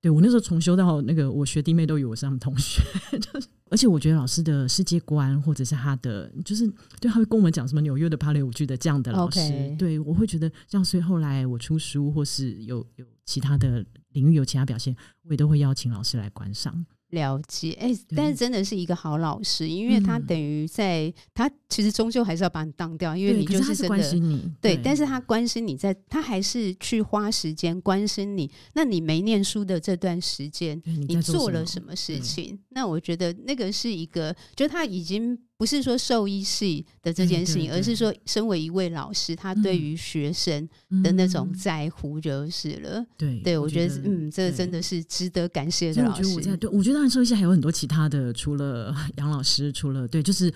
[0.00, 2.82] 对我那时候重修到那个，我学弟妹都以为我是他们同学，
[3.18, 6.66] 就是，而且我觉得老师的世界观或者是他的，就是
[7.00, 16.84] 对他会跟我们讲什么纽约的芭蕾舞剧的这样的老师.对我会觉得这样，所以后来我出书或是有有其他的领域有其他表现，我也都会邀请老师来观赏。
[17.10, 24.12] 了解，哎、欸，但是真的是一个好老师，因为他等于在、嗯、他其实终究还是要把你当掉，因为你就是真的
[24.60, 28.50] 对，对，但是他关心你在，他还是去花时间关心你。
[28.74, 32.58] 那你没念书的这段时间，你，做了什么事情？
[32.68, 35.38] 那我觉得那个是一个，就他已经。
[35.58, 40.68] 不是说兽医系的这件事情，而是说身为一位老师，他对于学生
[41.04, 43.06] 的那种在乎就是了。
[43.16, 46.26] 对，对我觉得，嗯，这真的是值得感谢的老师。
[46.34, 50.52] 我觉得，对，我觉得当然兽医系还有很多其他的，除了杨老师，除了对，就是。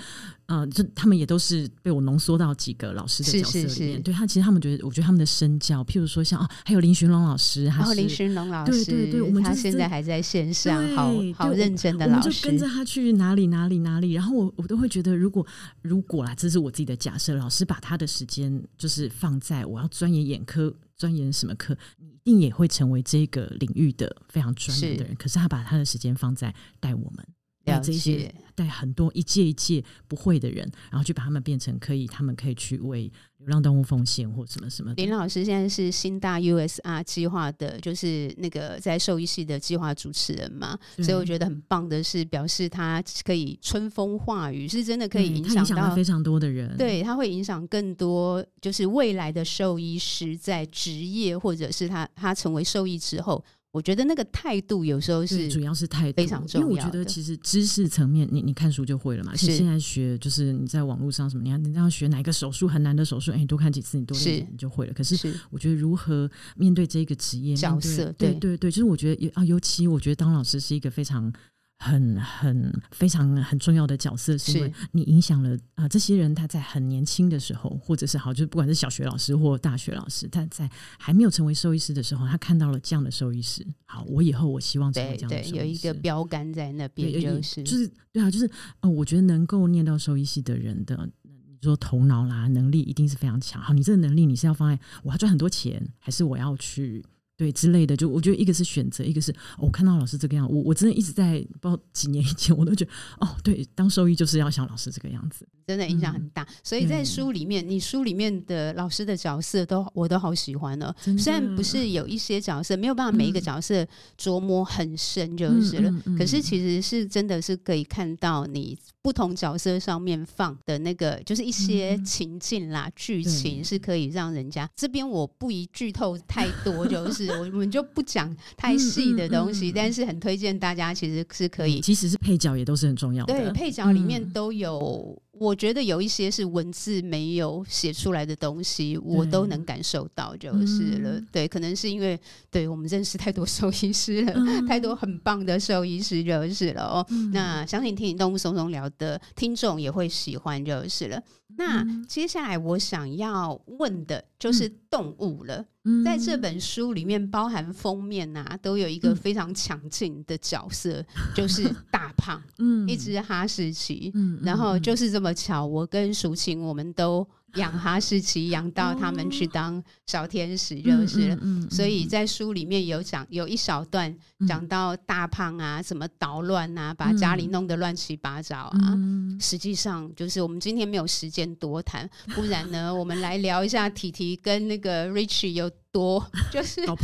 [0.46, 3.68] 呃，这他们也都是被我浓缩到几个老师的角色里面。
[3.68, 14.12] 是是是对他，其实他们觉得，我觉得他们的身教，譬如说像啊，还有林寻龙老师，还有林寻龙老师，对对对，我们他现在还在线上，好好认真的老师，我们就跟着他去哪里哪里哪里。
[14.12, 15.44] 然后我我都会觉得，如果
[15.82, 25.10] 如果啦，这是我自己的假设，老师把他的时间就是放在我要钻研眼科，钻研什么科，你一定也会成为这个领域的非常专业的人。
[25.10, 27.26] 是可是他把他的时间放在带我们。
[27.64, 34.92] 了解，这些带很多一届一届不会的人，然后去把他们变成可以，他们可以去为流浪动物奉献或什么什么。
[34.94, 46.74] 林老师现在是新大 USR 计划的，就是那个在兽医系的计划主持人嘛，所以我觉得很棒的是，表示他可以春风化雨，是真的可以影响到非常多的人。
[46.78, 53.44] 对，他会影响更多，就是未来的兽医师在职业，或者是他他成为兽医之后。
[53.76, 59.36] 我觉得那个态度有时候是主要是态度非常重要，因为我觉得其实知识层面，你你看书就会了嘛。
[59.36, 64.94] 是现在学就是你在网络上什么，你要你要学哪个手术很难的手术，哎，你多看几次，你多练你就会了。
[64.94, 65.14] 可是
[65.50, 71.30] 我觉得如何面对这个职业角色，对对对，就是我觉得啊，尤其我觉得当老师是一个非常。
[71.78, 83.66] 很很非常很重要的角色，是因为你影响了啊、呃、这些人，他在很年轻的时候，或者是好，就是不管是小学老师或大学老师，他在还没有成为兽医师的时候，他看到了这样的兽医师。
[83.84, 85.56] 好，我以后我希望成为这样的兽医师。
[85.56, 93.60] 有一个标杆在那边，就是就是对啊，就是呃，我觉得能够念到兽医系的人的，你说头脑啦能力一定是非常强。
[93.60, 97.04] 好，你这个能力你是要放在我要赚很多钱，还是我要去？
[97.36, 106.42] 对之类的，就我觉得一个是选择，一个是、哦、我看到老师这个样，我我真的一直在不知道几年以前，我都觉得哦，对，当兽医就是要像老师这个样子，真的影响很大。
[106.42, 110.94] 嗯、所以在书里面，你书里面的老师的角色都我都好喜欢哦。
[111.04, 113.86] 的虽然不是有一些角色没有办法每一个角色
[114.18, 127.25] 琢磨很深就是了，可是其实是真的是可以看到你不同角色上面放的那个，就是一些情境啦、剧、嗯、情是可以让人家这边我不宜剧透太多， 就是。
[127.40, 133.34] 我们就不讲太细的东西，嗯嗯嗯、但是很推荐大家，其实是可以，其实是配角也都是很重要的。
[133.34, 141.10] 对，配角里面都有我觉得有一些是文字没有写出来的东西，我都能感受到就是了。
[141.18, 142.18] 嗯、对，可能是因为
[142.50, 147.06] 对我们认识太多兽医师了，嗯、 太多很棒的兽医师就是了哦。
[147.10, 151.22] 嗯、那相信听你动物松松聊的听众也会喜欢就是了。
[151.56, 155.64] 那接下来我想要问的就是动物了。
[155.84, 167.26] 嗯、在这本书里面，包含封面啊，都有一个非常强劲的角色，嗯、就是大胖， 嗯，一只哈士奇，嗯，然后就是这么巧，我跟淑琴我们都。
[167.56, 171.38] 养哈士奇养到他们去当小天使就是了，
[171.70, 174.14] 所以在书里面有讲有一小段
[174.46, 178.92] 讲到大胖啊，什么捣乱啊，把家里弄得乱七八糟啊。
[178.94, 185.70] 嗯、实际上就是我们今天没有时间多谈，不然呢，我们来聊一下提提跟那个 Richie 有。
[185.96, 186.94] 多 就是有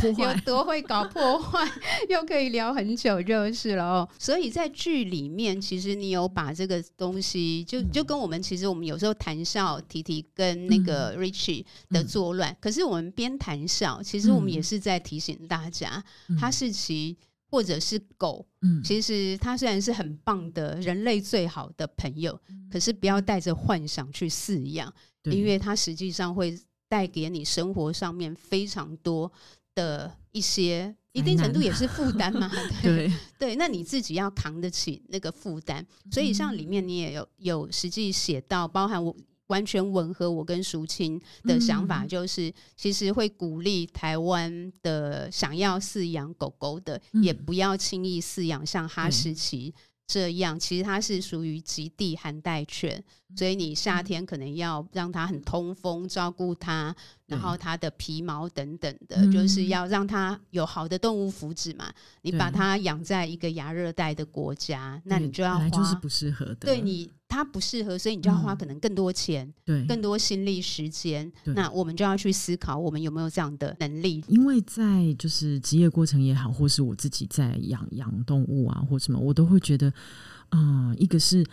[0.45, 1.67] 多会搞破坏，
[2.09, 4.09] 又可以聊很久就是了哦。
[4.19, 12.55] 所以在剧里面，其实你有把这个东西，就就跟我们其实我们有时候谈笑，提提跟那个 Richie 的作乱。
[12.61, 16.03] 可是我们边谈笑，其实我们也是在提醒大家，
[16.39, 17.17] 哈士奇
[17.49, 18.45] 或者是狗，
[18.83, 22.39] 其实它虽然是很棒的人类最好的朋友，
[22.71, 26.55] 可是不要带着幻想去饲养，因为它实际上会。
[26.93, 29.31] 带给你生活上面非常多
[29.73, 32.51] 的一些，一定程度也是负担嘛？
[32.83, 35.83] 对对，那你自己要扛得起那个负担。
[36.11, 39.15] 所以像里面你也有有实际写到，包含我
[39.47, 49.73] 完全吻合我跟淑清的想法，就是其实会鼓励台湾的想要饲养狗狗的，也不要轻易饲养像哈士奇。
[50.13, 53.03] 这样，其实它是属于极地寒带犬，
[53.35, 56.95] 所以你夏天可能要让它很通风，照顾它，
[57.33, 61.91] 然后它的皮毛等等的，嗯、就是要让它有好的动物福祉嘛。
[62.21, 66.55] 你把它养在一个亚热带的国家，那你就要花，就是不适合的。
[66.61, 67.09] 对你。
[67.33, 71.31] 它不适合，所以你就要花可能更多钱，嗯、对，更多心力时间。
[71.45, 74.23] 那我们就要去思考，我们有没有这样的能力？
[74.27, 79.87] 因为在就是职业过程也好，或是我自己在养养动物啊，或什么，我都会觉得，
[80.49, 81.43] 啊、呃，一个是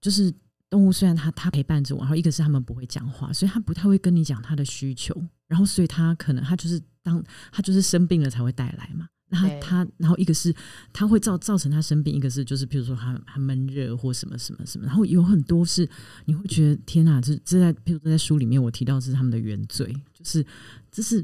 [0.00, 0.34] 就是
[0.72, 5.14] 动物虽然它它陪伴着我，然后一个是他们不会讲话，所以它不太会跟你讲它的需求，
[5.46, 9.06] 然后所以它可能它就是当它就是生病了才会带来嘛。
[9.28, 10.54] 然后它，然后一个是
[10.94, 15.86] 它会造造成它生病，一个是就是比如说它它闷热或什么什么什么，然后有很多是
[16.24, 20.42] 你会觉得天哪，这这在比如说在书里面我提到的是他们的原罪，就是
[20.90, 21.22] 这是。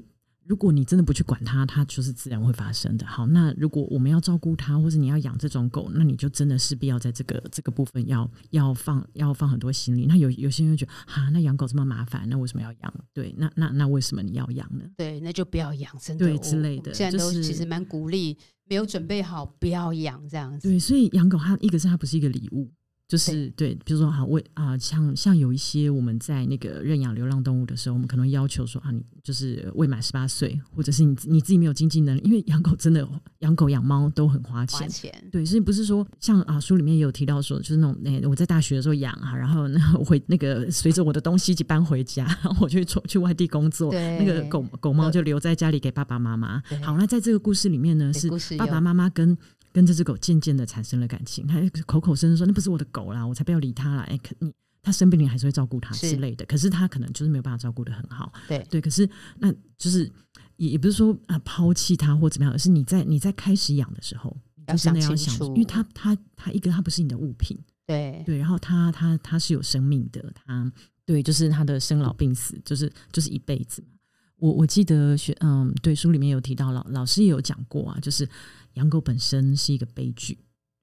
[0.48, 3.06] 如果你真的不去管它，它就是自然会发生的。
[3.06, 10.06] 好，那如果我们要照顾它，或者你要养这种狗，那你就真的势必要在这个这个部分要要放要放很多心力。
[10.06, 12.94] 那有有些人会觉得，哈，那养狗这么麻烦，那为什么要养？
[13.12, 14.84] 对，那那那为什么你要养呢？
[14.96, 16.94] 对，那就不要养，真的对之类的。
[16.94, 20.66] 现在都其实蛮鼓励，没有准备好不要养这样子。
[20.66, 22.72] 对，所以养狗它一个是它不是一个礼物。
[23.08, 34.80] 就是对，比如说啊，为啊，像像有一些我们在那个认养流浪动物的时候，我们可能要求说啊，你就是未满十八岁，或者是你你自己没有经济能力，因为养狗真的养狗养猫都很花钱。
[34.80, 46.62] 花钱对，所以不是说像啊书里面也有提到说，就是那种那、欸、我在大学的时候养啊，然后那 我会那个随着我的东西一起搬回家，然后我去去外地工作，那个狗狗猫就留在家里给爸爸妈妈。
[46.82, 49.34] 好，那在这个故事里面呢，是爸爸妈妈跟。
[49.78, 54.02] 跟这只狗渐渐的产生了感情，他口口声声说那不是我的狗啦，我才不要理它啦。
[54.08, 58.32] 哎、欸，可你他生病你还是会照顾他之类的，是可是他可能就是没有办法照顾得很好。
[58.48, 60.10] 对对，可是那就是
[60.56, 64.36] 也也不是说啊抛弃他或怎么样，而是你在你在开始养的时候，
[64.66, 70.72] 要想清楚，要想，因为他他他一个他不是你的物品，对对，然后他他他是有生命的，他
[71.06, 73.80] 对就是他的生老病死，就是就是一辈子。
[74.38, 78.28] 我我记得学嗯，对书里面有提到老老师也有讲过啊，就是。
[78.78, 80.38] 养狗本身是一个悲剧，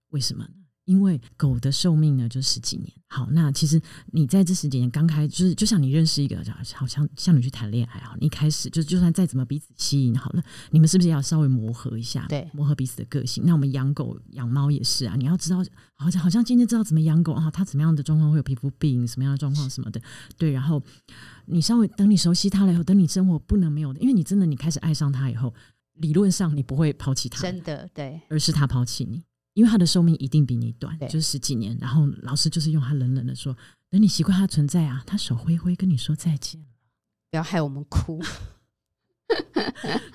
[0.10, 0.50] 为什么呢？
[0.84, 2.94] 因为狗的寿命呢就十几年。
[3.08, 3.82] 好，那其实
[4.12, 6.38] 你在这十几年刚开，就是就像你认识一个，
[6.76, 12.28] 好像像你去谈恋爱啊，你一开始就就算再怎么彼此吸引，好了，你们是不是要稍微磨合一下？
[12.30, 13.44] 对，磨合彼此的个性。
[13.48, 15.58] 那我们养狗养猫也是啊，你要知道，
[15.96, 20.00] 好像好像今天知道怎么养狗啊，它怎么样的状况会有皮肤病，什么样的状况什么的，
[20.38, 20.52] 对。
[20.52, 20.84] 然后
[21.48, 25.52] 你稍微等你熟悉它了以后，等你生活不能没有的，因为你真的你开始爱上它以后。
[25.96, 31.78] 理论上你不会抛弃他，真的对，而是他抛弃你，因为他的寿命一定比你短，就是十几年。
[31.80, 33.56] 然后老师就是用他冷冷的说
[33.90, 36.68] ：“等你习惯他存在啊，他手挥挥跟你说再见了，
[37.32, 38.22] 不要害我们哭。”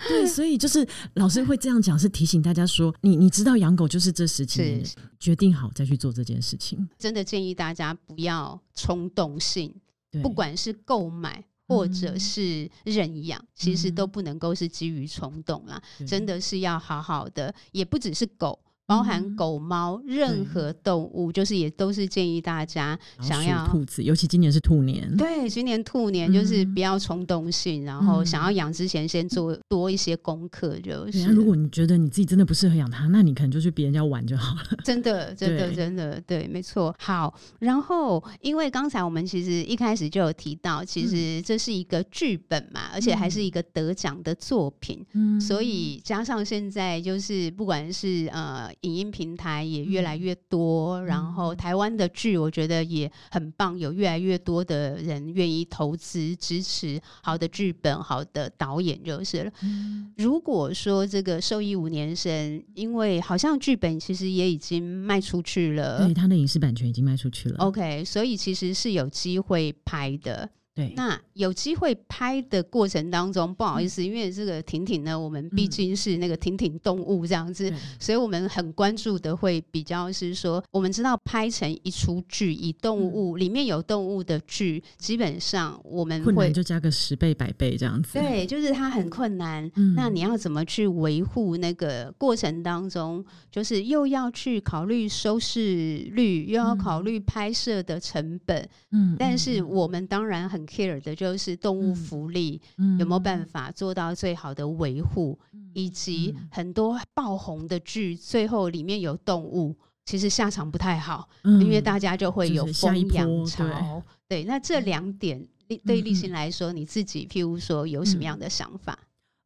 [0.08, 4.84] 对，所以就是老师会这样讲，是提醒大家说：“你你知道养狗就是这十几年，
[5.18, 9.74] 决定好再去做这件事情。”真的建议大家不要冲动性，
[10.22, 11.44] 不管是购买。
[11.70, 18.58] 或者是认养，其实都不能够是基于冲动啦，嗯、真的是要好好的，也不只是狗，
[18.90, 31.26] 包含狗猫、嗯、任何动物，就是也都是建议大家想要兔子，尤其今年是兔年，对，今年兔年就是不要冲动性，嗯、然后想要养之前先做多一些功课，就是。
[31.26, 34.62] 如果你觉得你自己真的不适合养它，那你可能就去别人家玩就好了。
[34.84, 36.92] 真的，真的，真的，对，没错。
[36.98, 48.68] 好，然后因为刚才我们其实一开始就有提到，其实这是一个剧本嘛，嗯、而且还是一个得奖的作品，嗯，所以加上现在就是不管是呃。
[48.82, 59.52] 影音平台也越来越多，嗯、然后台湾的剧我觉得也很棒，有越来越多的人愿意投资支持好的剧本、好的导演就是了。
[59.62, 67.56] 嗯、如果说这个受益五年生，因为好像剧本其实也已经卖出去了，对，他的影视版权已经卖出去了。
[67.58, 70.48] OK，所以其实是有机会拍的。
[70.72, 88.16] 对，那有机会拍的过程当中，不好意思，嗯、因为这个婷婷呢，我们毕竟是那个婷婷动物这样子，嗯、所以我们很关注的会比较是说，我们知道拍成一出剧，以动物、嗯、里面有动物的剧，基本上我们会就加个十倍百倍这样子。
[88.20, 89.68] 对，就是它很困难。
[89.74, 98.68] 嗯、那你要怎么去维护那个过程当中，就是又要去考虑收视率，又要考虑拍摄的成本。
[98.92, 100.59] 嗯，但是我们当然很。
[100.66, 114.02] Care 的就是动物福利，嗯、有没有办法做到最好的维护，嗯、以及很多爆红的剧，最后里面有动物，其实下场不太好，嗯、因为大家就会有疯养潮。
[114.28, 115.44] 对，那这两点
[115.86, 118.50] 对立新来说，嗯、你自己譬如说有什么样的。
[118.50, 118.98] 想法？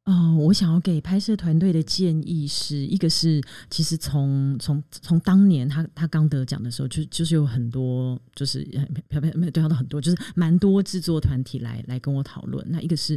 [0.04, 3.40] 哦，我想要给拍摄团队的建议是一个是，
[3.70, 8.68] 其实从从从当年他他刚得奖的时候，就就是有很多就是
[9.08, 12.62] 没没没对他的很多，就是蛮多制作团体来来跟我讨论。
[12.68, 13.16] 那一个是，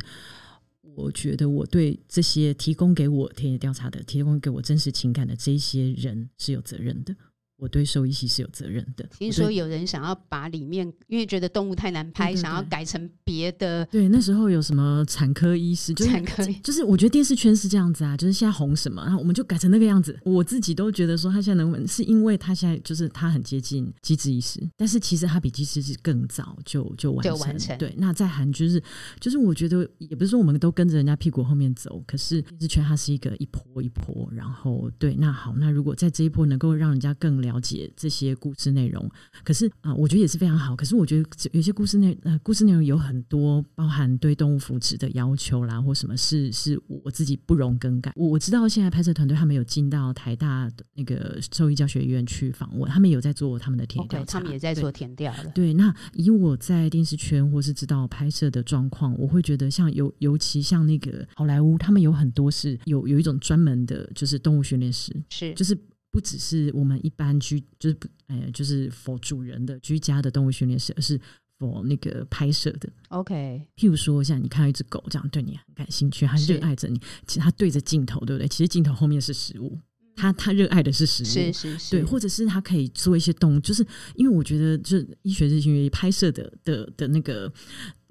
[0.95, 7.13] 我觉得我对这些提供给我田野调查的、提供给我真实情感的这些人是有责任的。
[7.57, 9.05] 我对兽医系是有责任的。
[9.17, 13.85] 听说有人想要把里面，因为觉得动物太难拍，想要改成别的。
[13.87, 20.17] 对，那时候有什么产科医师，就是产科，就是我觉得电视圈是这样子啊，就是现在红什么，然后我们就改成那个样子。
[20.23, 27.33] 我自己都觉得说他现在能，是因为他现在就是他很接近机制医师，但是其实他比机制医师更早就就完成。
[27.33, 27.77] 就完成。
[27.77, 28.81] 对，那在韩就是
[29.19, 39.09] 就是我觉得也不是说我们都跟着人家屁股后面走，可是电视圈它是一个一波一波，然后对，那好，那如果在这一波能够让人家更了解这些故事内容，
[39.43, 40.75] 可是啊、呃，我觉得也是非常好。
[40.75, 48.11] 可是我觉得有些故事内呃，故事内容有很多包含对动物福祉的要求啦，或什么是是我自己不容更改。
[48.15, 55.51] 我我知道现在拍摄团队他们有进到台大的那个兽医教学院去访问，他们有在做他们的填调，他们也在做填调了。
[55.55, 65.77] 对，那以我在电视圈或是知道拍摄的状况，我会觉得像尤尤其像那个好莱坞，他们有很多是有有一种专门的，就是动物训练师，是就是。
[66.11, 71.19] 不只是我们一般居，就是不，哎，就是 for 主人的居家的动物训练师，而是
[71.59, 72.89] for 那个拍摄的。
[73.09, 78.47] OK，譬如说，像你看到一只狗这样对你很感兴趣，它热爱着你，其实它对着镜头，对不对？
[78.47, 79.77] 其实镜头后面是食物，
[80.15, 83.85] 它它热爱的是食物，是是是，对，或者是它可以做一些动物，就是
[84.15, 87.51] 因为我觉得，就是医学日新月异，拍摄的的的那个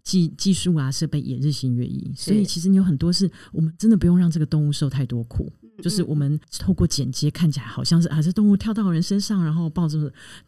[0.04, 5.52] 技技术啊，设备也日新月异，所以其实你有很多是我们真的不用让这个动物受太多苦。
[5.82, 9.98] 就是我们透过剪接看起来好像是啊，这动物跳到人身上，然后抱着，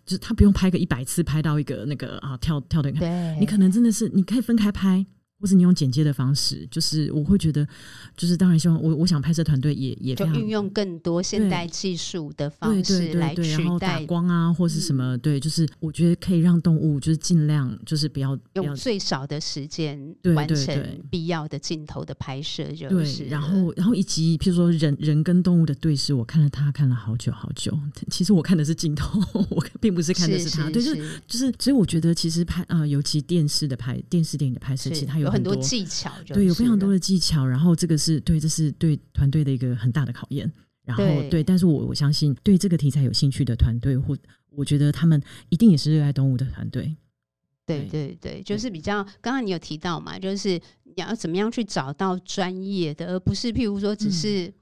[0.04, 5.04] 就是他不用拍个一百次，拍到一个那个啊跳跳的，对你可能真的是你可以分开拍。
[5.40, 7.66] 或是你用剪接的方式，就是我会觉得，
[8.16, 19.96] 就是当然希望我我想拍摄团队也也就运用更多现代技术的方式来取代，然后打光啊或是什么，嗯、对，就是我觉得可以让动物就是尽量就是不要用最少的时间
[20.34, 27.72] 完成必要的镜头的拍摄，就是对，然后然后以及譬如说人人跟动物的对视，我看了他看了好久好久，
[28.10, 29.20] 其实我看的是镜头，
[29.50, 35.27] 我并不是看的是他，是是是对，就是就是，所以我觉得其实拍啊、呃，尤其电视的拍电视电影的拍摄，其实它有。
[35.28, 37.46] 有很多技巧，对，有非常多的技巧。
[37.46, 40.50] 然后这个是对，这是对团队的一个很大的考验。
[40.84, 44.16] 然后对，对，但是我我相信，对这个题材有兴趣的团队，或
[44.50, 46.96] 我觉得他们一定也是热爱动物的团队。
[47.66, 54.54] 对对对，就是比较刚刚你有提到嘛，就是你要怎么样去找到专业的，而不是譬如说只是、嗯、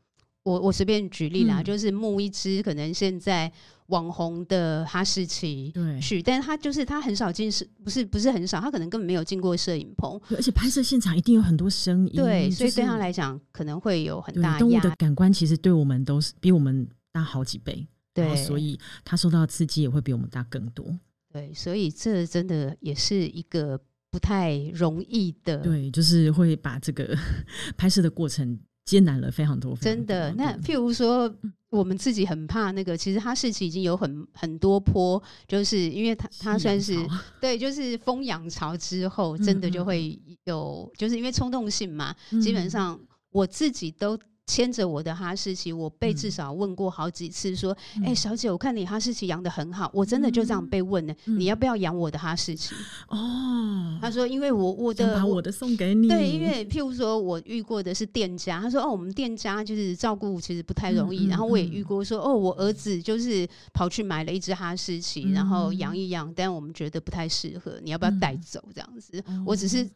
[0.42, 3.52] 我我随便举例啦，嗯、就是募一只可能现在。
[3.88, 14.60] 网红的哈士奇去，对但是他就是他很少进摄，不是不是很少，他可能根本没有进过摄影棚，而且拍摄现场一定有很多声音，对，所以对他来讲可能会有很大压力。
[14.60, 20.86] 动物的感官其实对我们都是比我们大好几倍，对，所以他受到的刺激也会比我们大更多。
[21.32, 23.80] 对，所以这真的也是一个
[24.10, 27.16] 不太容易的，对，就是会把这个
[27.76, 28.58] 拍摄的过程。
[28.86, 29.76] 艰难了非常多。
[29.76, 31.30] 真的，那譬如说，
[31.68, 36.94] 我们自己很怕那个，其实哈士奇已经有很很多坡，就是因为它它算是
[37.38, 42.98] 对，就是风养巢之后，真的就会有，就是因为冲动性嘛，基本上
[43.30, 44.18] 我自己都。
[44.46, 51.12] 牵着我的哈士奇，我被至少问过好几次，说：“哎、嗯欸，小姐，我看你哈士奇养的很好。”我真的就这样被问呢。
[51.24, 52.72] 嗯、你要不要养我的哈士奇？
[53.08, 61.26] 哦，他说：“因为我我的把我的送给你。”对，因为譬如说我遇过的是店家，他说：“哦，我们店家就是照顾其实不太容易。
[61.26, 69.88] 嗯”然后我也遇过说：“哦，我儿子就是跑去买了一只哈士奇，嗯、然后养一养，但我们觉得不太适合，你要不要带走？”这样子，嗯、我只是。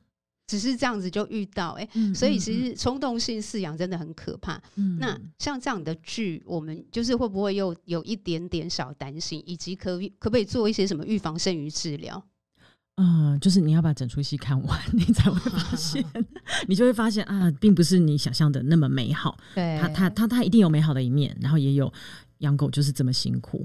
[0.51, 4.61] 只是这样子就遇到哎、欸，嗯、所以其实冲动性饲养真的很可怕。
[4.75, 12.21] 嗯、那像这样的剧，我们就是会不会又有一点点小担心，以及可可不可以做一些什么预防胜于治疗？
[12.97, 16.05] 嗯，就是你要把整出戏看完， 你才会发现，
[16.67, 19.39] 你就会发现啊，并不是你想象的那么美好。
[19.55, 21.93] 对，它它它它一定有美好的一面，然后也有
[22.39, 23.65] 养狗就是这么辛苦。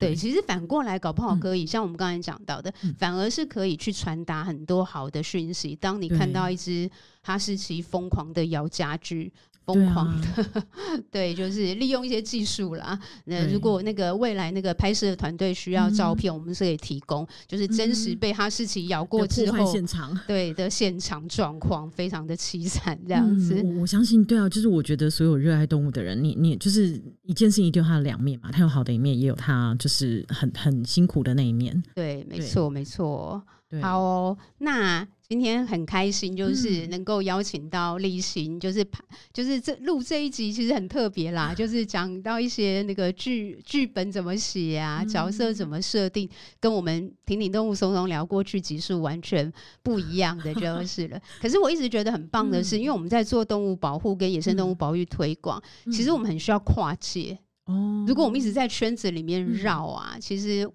[0.00, 5.76] 对，其实反过来搞不好可以，嗯、像我们刚才讲到的，嗯、反而是可以去传达很多好的讯息。
[5.76, 6.90] 当你看到一只
[7.22, 9.32] 哈士奇疯狂的咬家具。
[9.64, 10.66] 疯狂的，对，啊、
[11.10, 12.98] 对，就是利用一些技术啦。
[13.24, 23.54] 那如果那个未来那个拍摄团队需要照片，嗯、我们是可以提供，就是真实被哈士奇咬过之后，现场对的现场状况非常的凄惨，这样子。
[23.62, 31.80] 嗯、我相信，对啊，就是我觉得所有热爱动物的人，你你就是一件事情一定有它的两面嘛，它有好的一面，也有它就是很很辛苦的那一面。
[31.94, 33.42] 对，没错，没错。
[33.80, 35.06] 好哦，那。
[35.30, 39.00] 今天很开心，就是能够邀请到立新，就是拍，
[39.32, 46.28] 就是这录这一集其实很特别啦， 就是讲到一些那个剧剧本怎么写啊，角色怎么设定，
[46.58, 49.52] 跟我们挺挺动物松松聊过去集数完全
[49.84, 51.20] 不一样的就是了。
[51.40, 55.62] 可是我一直觉得很棒的是，因为我们在做动物保护跟野生动物保育推广，
[55.92, 58.04] 其实我们很需要跨界哦。
[58.04, 60.68] 如果我们一直在圈子里面绕啊，其实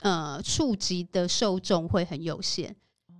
[0.00, 2.74] 呃触及的受众会很有限。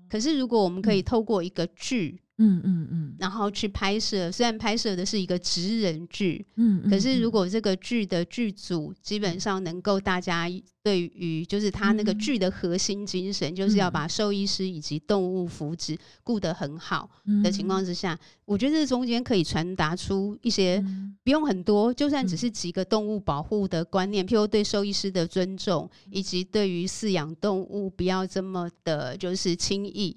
[0.08, 10.48] 可是，如果我们可以透过一个剧，嗯嗯嗯，然后去拍摄，虽然拍摄的是一个职人剧，嗯，可是如果这个剧的剧组基本上能够大家。
[10.80, 17.10] 对于就是他那个剧的核心精神，嗯、就是要把兽医师以及动物福祉顾得很好
[17.44, 20.82] 的情况之下，嗯、我觉得这中间可以传达出一些
[21.22, 30.16] 不用很多，就算只是几个动物保护的观念，嗯、譬如对兽医师的尊重，以及对于饲养动物不要这么的，就是轻易。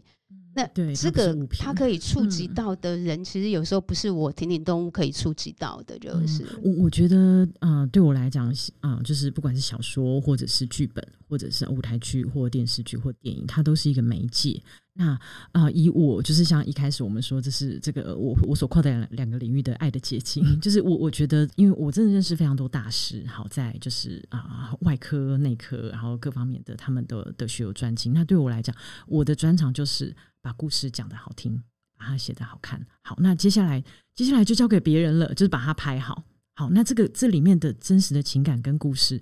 [0.53, 14.61] 那这个它可以触及到的人，其实有时候不是我挺挺动物可以触及到的，就是我我觉得，呃，对我来讲，啊，就是不管是小说或者是剧本，或者是舞台剧或电视剧或电影，它都是一个媒介。
[14.93, 15.17] 那
[15.53, 28.11] 啊，以我就是像一开始我们说，这是这个我我所跨的两两个领域的爱的结晶， 就是我我觉得，因为我真的认识非常多大师，好在就是啊，外科、内科，然后各方面的他们的的学有专精。
[28.13, 28.75] 那对我来讲，
[29.07, 30.13] 我的专长就是。
[30.43, 31.61] 把故事讲得好听，
[31.95, 32.83] 把它写得好看。
[33.03, 33.79] 好，那接下来
[34.15, 36.23] 接下来就交给别人了，就是把它拍好。
[36.55, 39.21] 好，那这个这里面的真实的情感跟故事，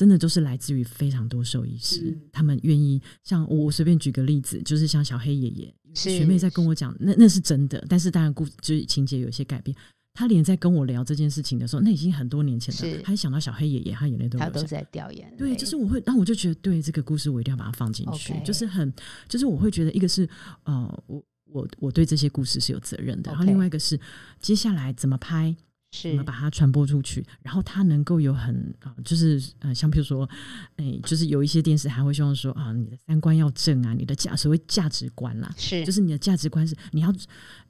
[0.00, 9.76] 真的都是来自于非常多兽医师，嗯、他们愿意像我，我随便举个例子，就是像小黑爷爷，学妹在跟我讲，那那是真的，但是当然故就是情节有一些改变。
[10.14, 12.80] 他连在跟我聊这件事情的时候，那已经很多年前了。
[12.80, 15.36] 是他一想到小黑爷爷，他眼泪都他都在掉眼泪。
[15.36, 18.32] 对，就是我会，然后我就觉得，对这个故事，我一定要把它放进去。
[18.42, 18.90] 就是很，
[19.28, 20.26] 就是我会觉得，一个是
[20.64, 24.00] 呃，我我我对这些故事是有责任的然后另外一个是
[24.40, 25.54] 接下来怎么拍。
[25.92, 30.28] 是，把它传播出去，然后它能够有很啊，就是呃，像比如说，
[30.76, 37.12] 哎，就是有一些电视还会希望说啊，你的三观要正啊，你的价所谓价值观啦，是，就是你的价值观是你要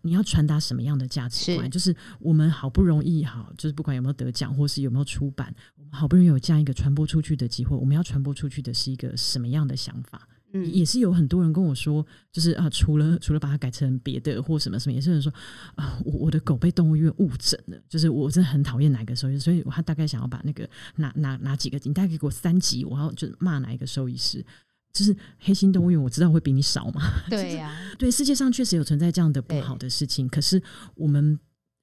[0.03, 1.65] 你要传达什么样的价值观？
[1.65, 10.29] 是，就是我们好不容易好，就是不管有没有得奖或是有没有出版，我们好不容易有这样一个传播出去的机会，我们要传播出去的是一个什么样的想法？
[10.53, 15.33] 嗯，也是有很多人跟我说，就是啊，除了除了把它改成别的或什么什么，也是有人说
[15.75, 24.45] 啊，我我的狗被动物医院误诊了，就是我真的很讨厌哪个兽医，所以他大概想要把那个哪哪哪几个，你大概给我三级，我要就骂哪一个兽医师，
[24.93, 30.63] 就是黑心动物园，我知道会比你少嘛， 对呀、啊，对，世界上确实有存在这样的不好的事情，可是
[30.95, 31.39] 我们。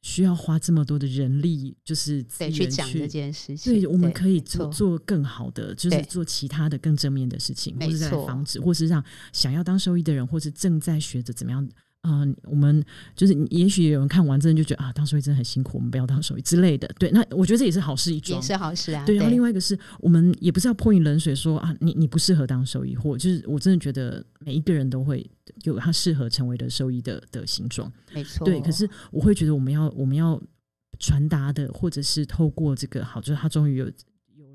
[0.08, 3.74] 需要花这么多的人力，就是去讲这件事情。
[3.74, 9.04] 对，我们可以做做更好的，就是做其他的更正面的事情，或者在防止，或是让
[9.34, 11.68] 想要当兽医的人，或是正在学着怎么样。
[12.08, 12.84] 啊、呃，我们
[13.16, 16.88] 就是也许有人看完真的就觉得啊，当兽医真的很辛苦，我们不要当兽医之类的。
[16.98, 19.06] 对，那我觉得这也是好事一桩，也是好事啊。
[19.06, 25.30] 对，然后另外一个是我们也不是要泼你冷水说，说啊，你你不适合当兽医，或就是我真的觉得每一个人都会
[25.64, 28.46] 有他适合成为的兽医的的形状，没错。
[28.46, 30.42] 对，可是我会觉得我们要我们要
[31.00, 33.92] 传达的，或者是透过这个好，就是他终于有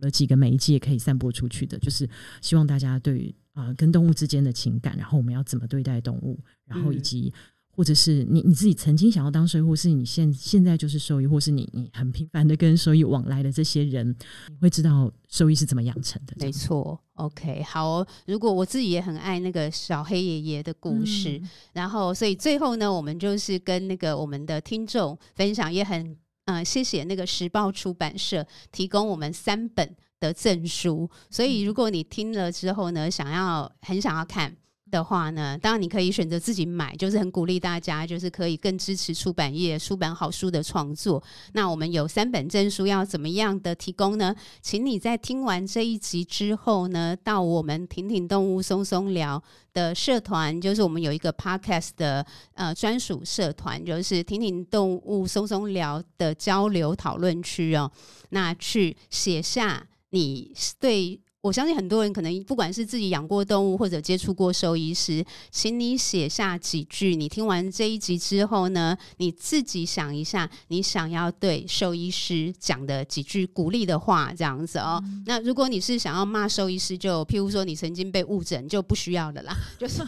[0.03, 2.09] 有了几个媒介可以散播出去的，就是
[2.41, 7.33] 希望大家对于啊、呃、跟动物之间的情感，然后我们要怎么对待动物，然后以及。
[7.35, 7.41] 嗯
[7.75, 14.15] 或者是你你自己曾经想要当兽医，或是你现现在就是兽医，或是你你很频繁的跟兽医往来的这些人，
[14.51, 16.35] 你会知道兽医是怎么养成的。
[16.39, 18.07] 没错，OK，好哦。
[18.27, 26.17] 如果我自己也很爱那个小黑爷爷的故事，嗯、然后所以最后呢，我们就是跟那个我们的听众分享，也很嗯、
[26.47, 31.09] 呃、谢谢那个时报出版社提供我们三本的证书。
[31.31, 34.57] 所以如果你听了之后呢，想要很想要看。
[34.93, 41.21] 的话呢，当然你可以选择自己买，就是很鼓励大家，就是可以更支持出版业出版好书的创作。
[41.55, 44.37] 那我们有三本证书，要怎么样的提供呢？
[44.61, 57.91] 请你在听完这一集之后呢，到我们婷婷动物松松聊的社团，就是我们有一个 podcast 的呃专属社团，就是婷婷动物松松聊的交流讨论区哦。
[58.29, 61.19] 那去写下你对。
[61.43, 67.17] 我相信很多人可能不管是自己养过动物或者接触过兽医师，请你写下几句。
[67.17, 75.01] 你听完这一集之后呢，你自己想一下，你想要对兽医师讲的几句鼓励的话，这样子哦。
[75.03, 79.53] 嗯、那如果你是想要骂兽医师，就譬如说你曾经被误诊，就不需要的啦。
[79.81, 80.01] 就是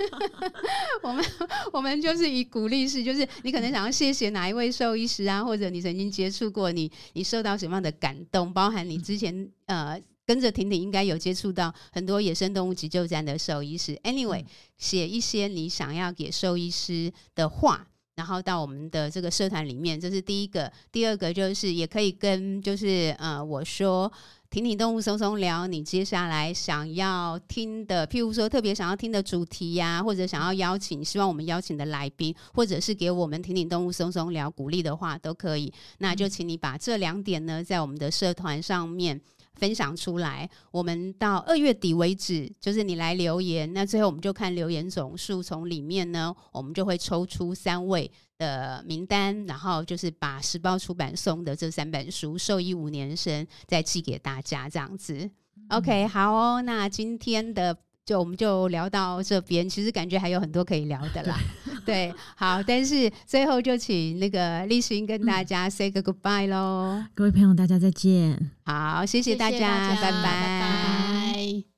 [1.02, 1.24] 我们
[1.72, 10.00] 我们就是以鼓励式，就是你可能想要谢谢哪一位兽医师啊，或者你曾经接触过你，你受到什么样的感动，包含你之前呃。
[10.26, 13.94] 跟着婷婷应该有接触到很多野生动物急救站的兽医师。
[14.04, 14.44] Anyway，
[14.78, 20.72] 写一些你想要给兽医师的话，然后到我们的这个社团里面，这是第一个。
[20.90, 24.10] 第二个就是也可以跟就是呃我说
[24.48, 35.72] 婷婷动物松松聊，你接下来想要听的，譬如说特别想要听的主题呀、啊，或者想要邀请，希望我们邀请的来宾，或者是给我们婷婷动物松松聊鼓励的话都可以。
[35.98, 39.20] 那就请你把这两点呢，在我们的社团上面。
[39.56, 55.30] 分享出来，我们到二月底为止，就是你来留言，那最后我们就看留言总数，从里面呢，我们就会抽出三位的名单，然后就是把时报出版送的这三本书《受益五年生》再寄给大家，这样子。
[55.68, 57.76] OK，好哦，那今天的。
[58.06, 61.38] 就我们就聊到这边，其实感觉还有很多可以聊的啦。
[61.86, 67.02] 对，好，但是最后就请那个立新跟大家 say 个 goodbye 喽。
[67.14, 68.50] 各位朋友，大家再见。
[68.64, 70.22] 好，谢谢大家，谢谢大家，拜拜。
[70.22, 71.73] 拜拜。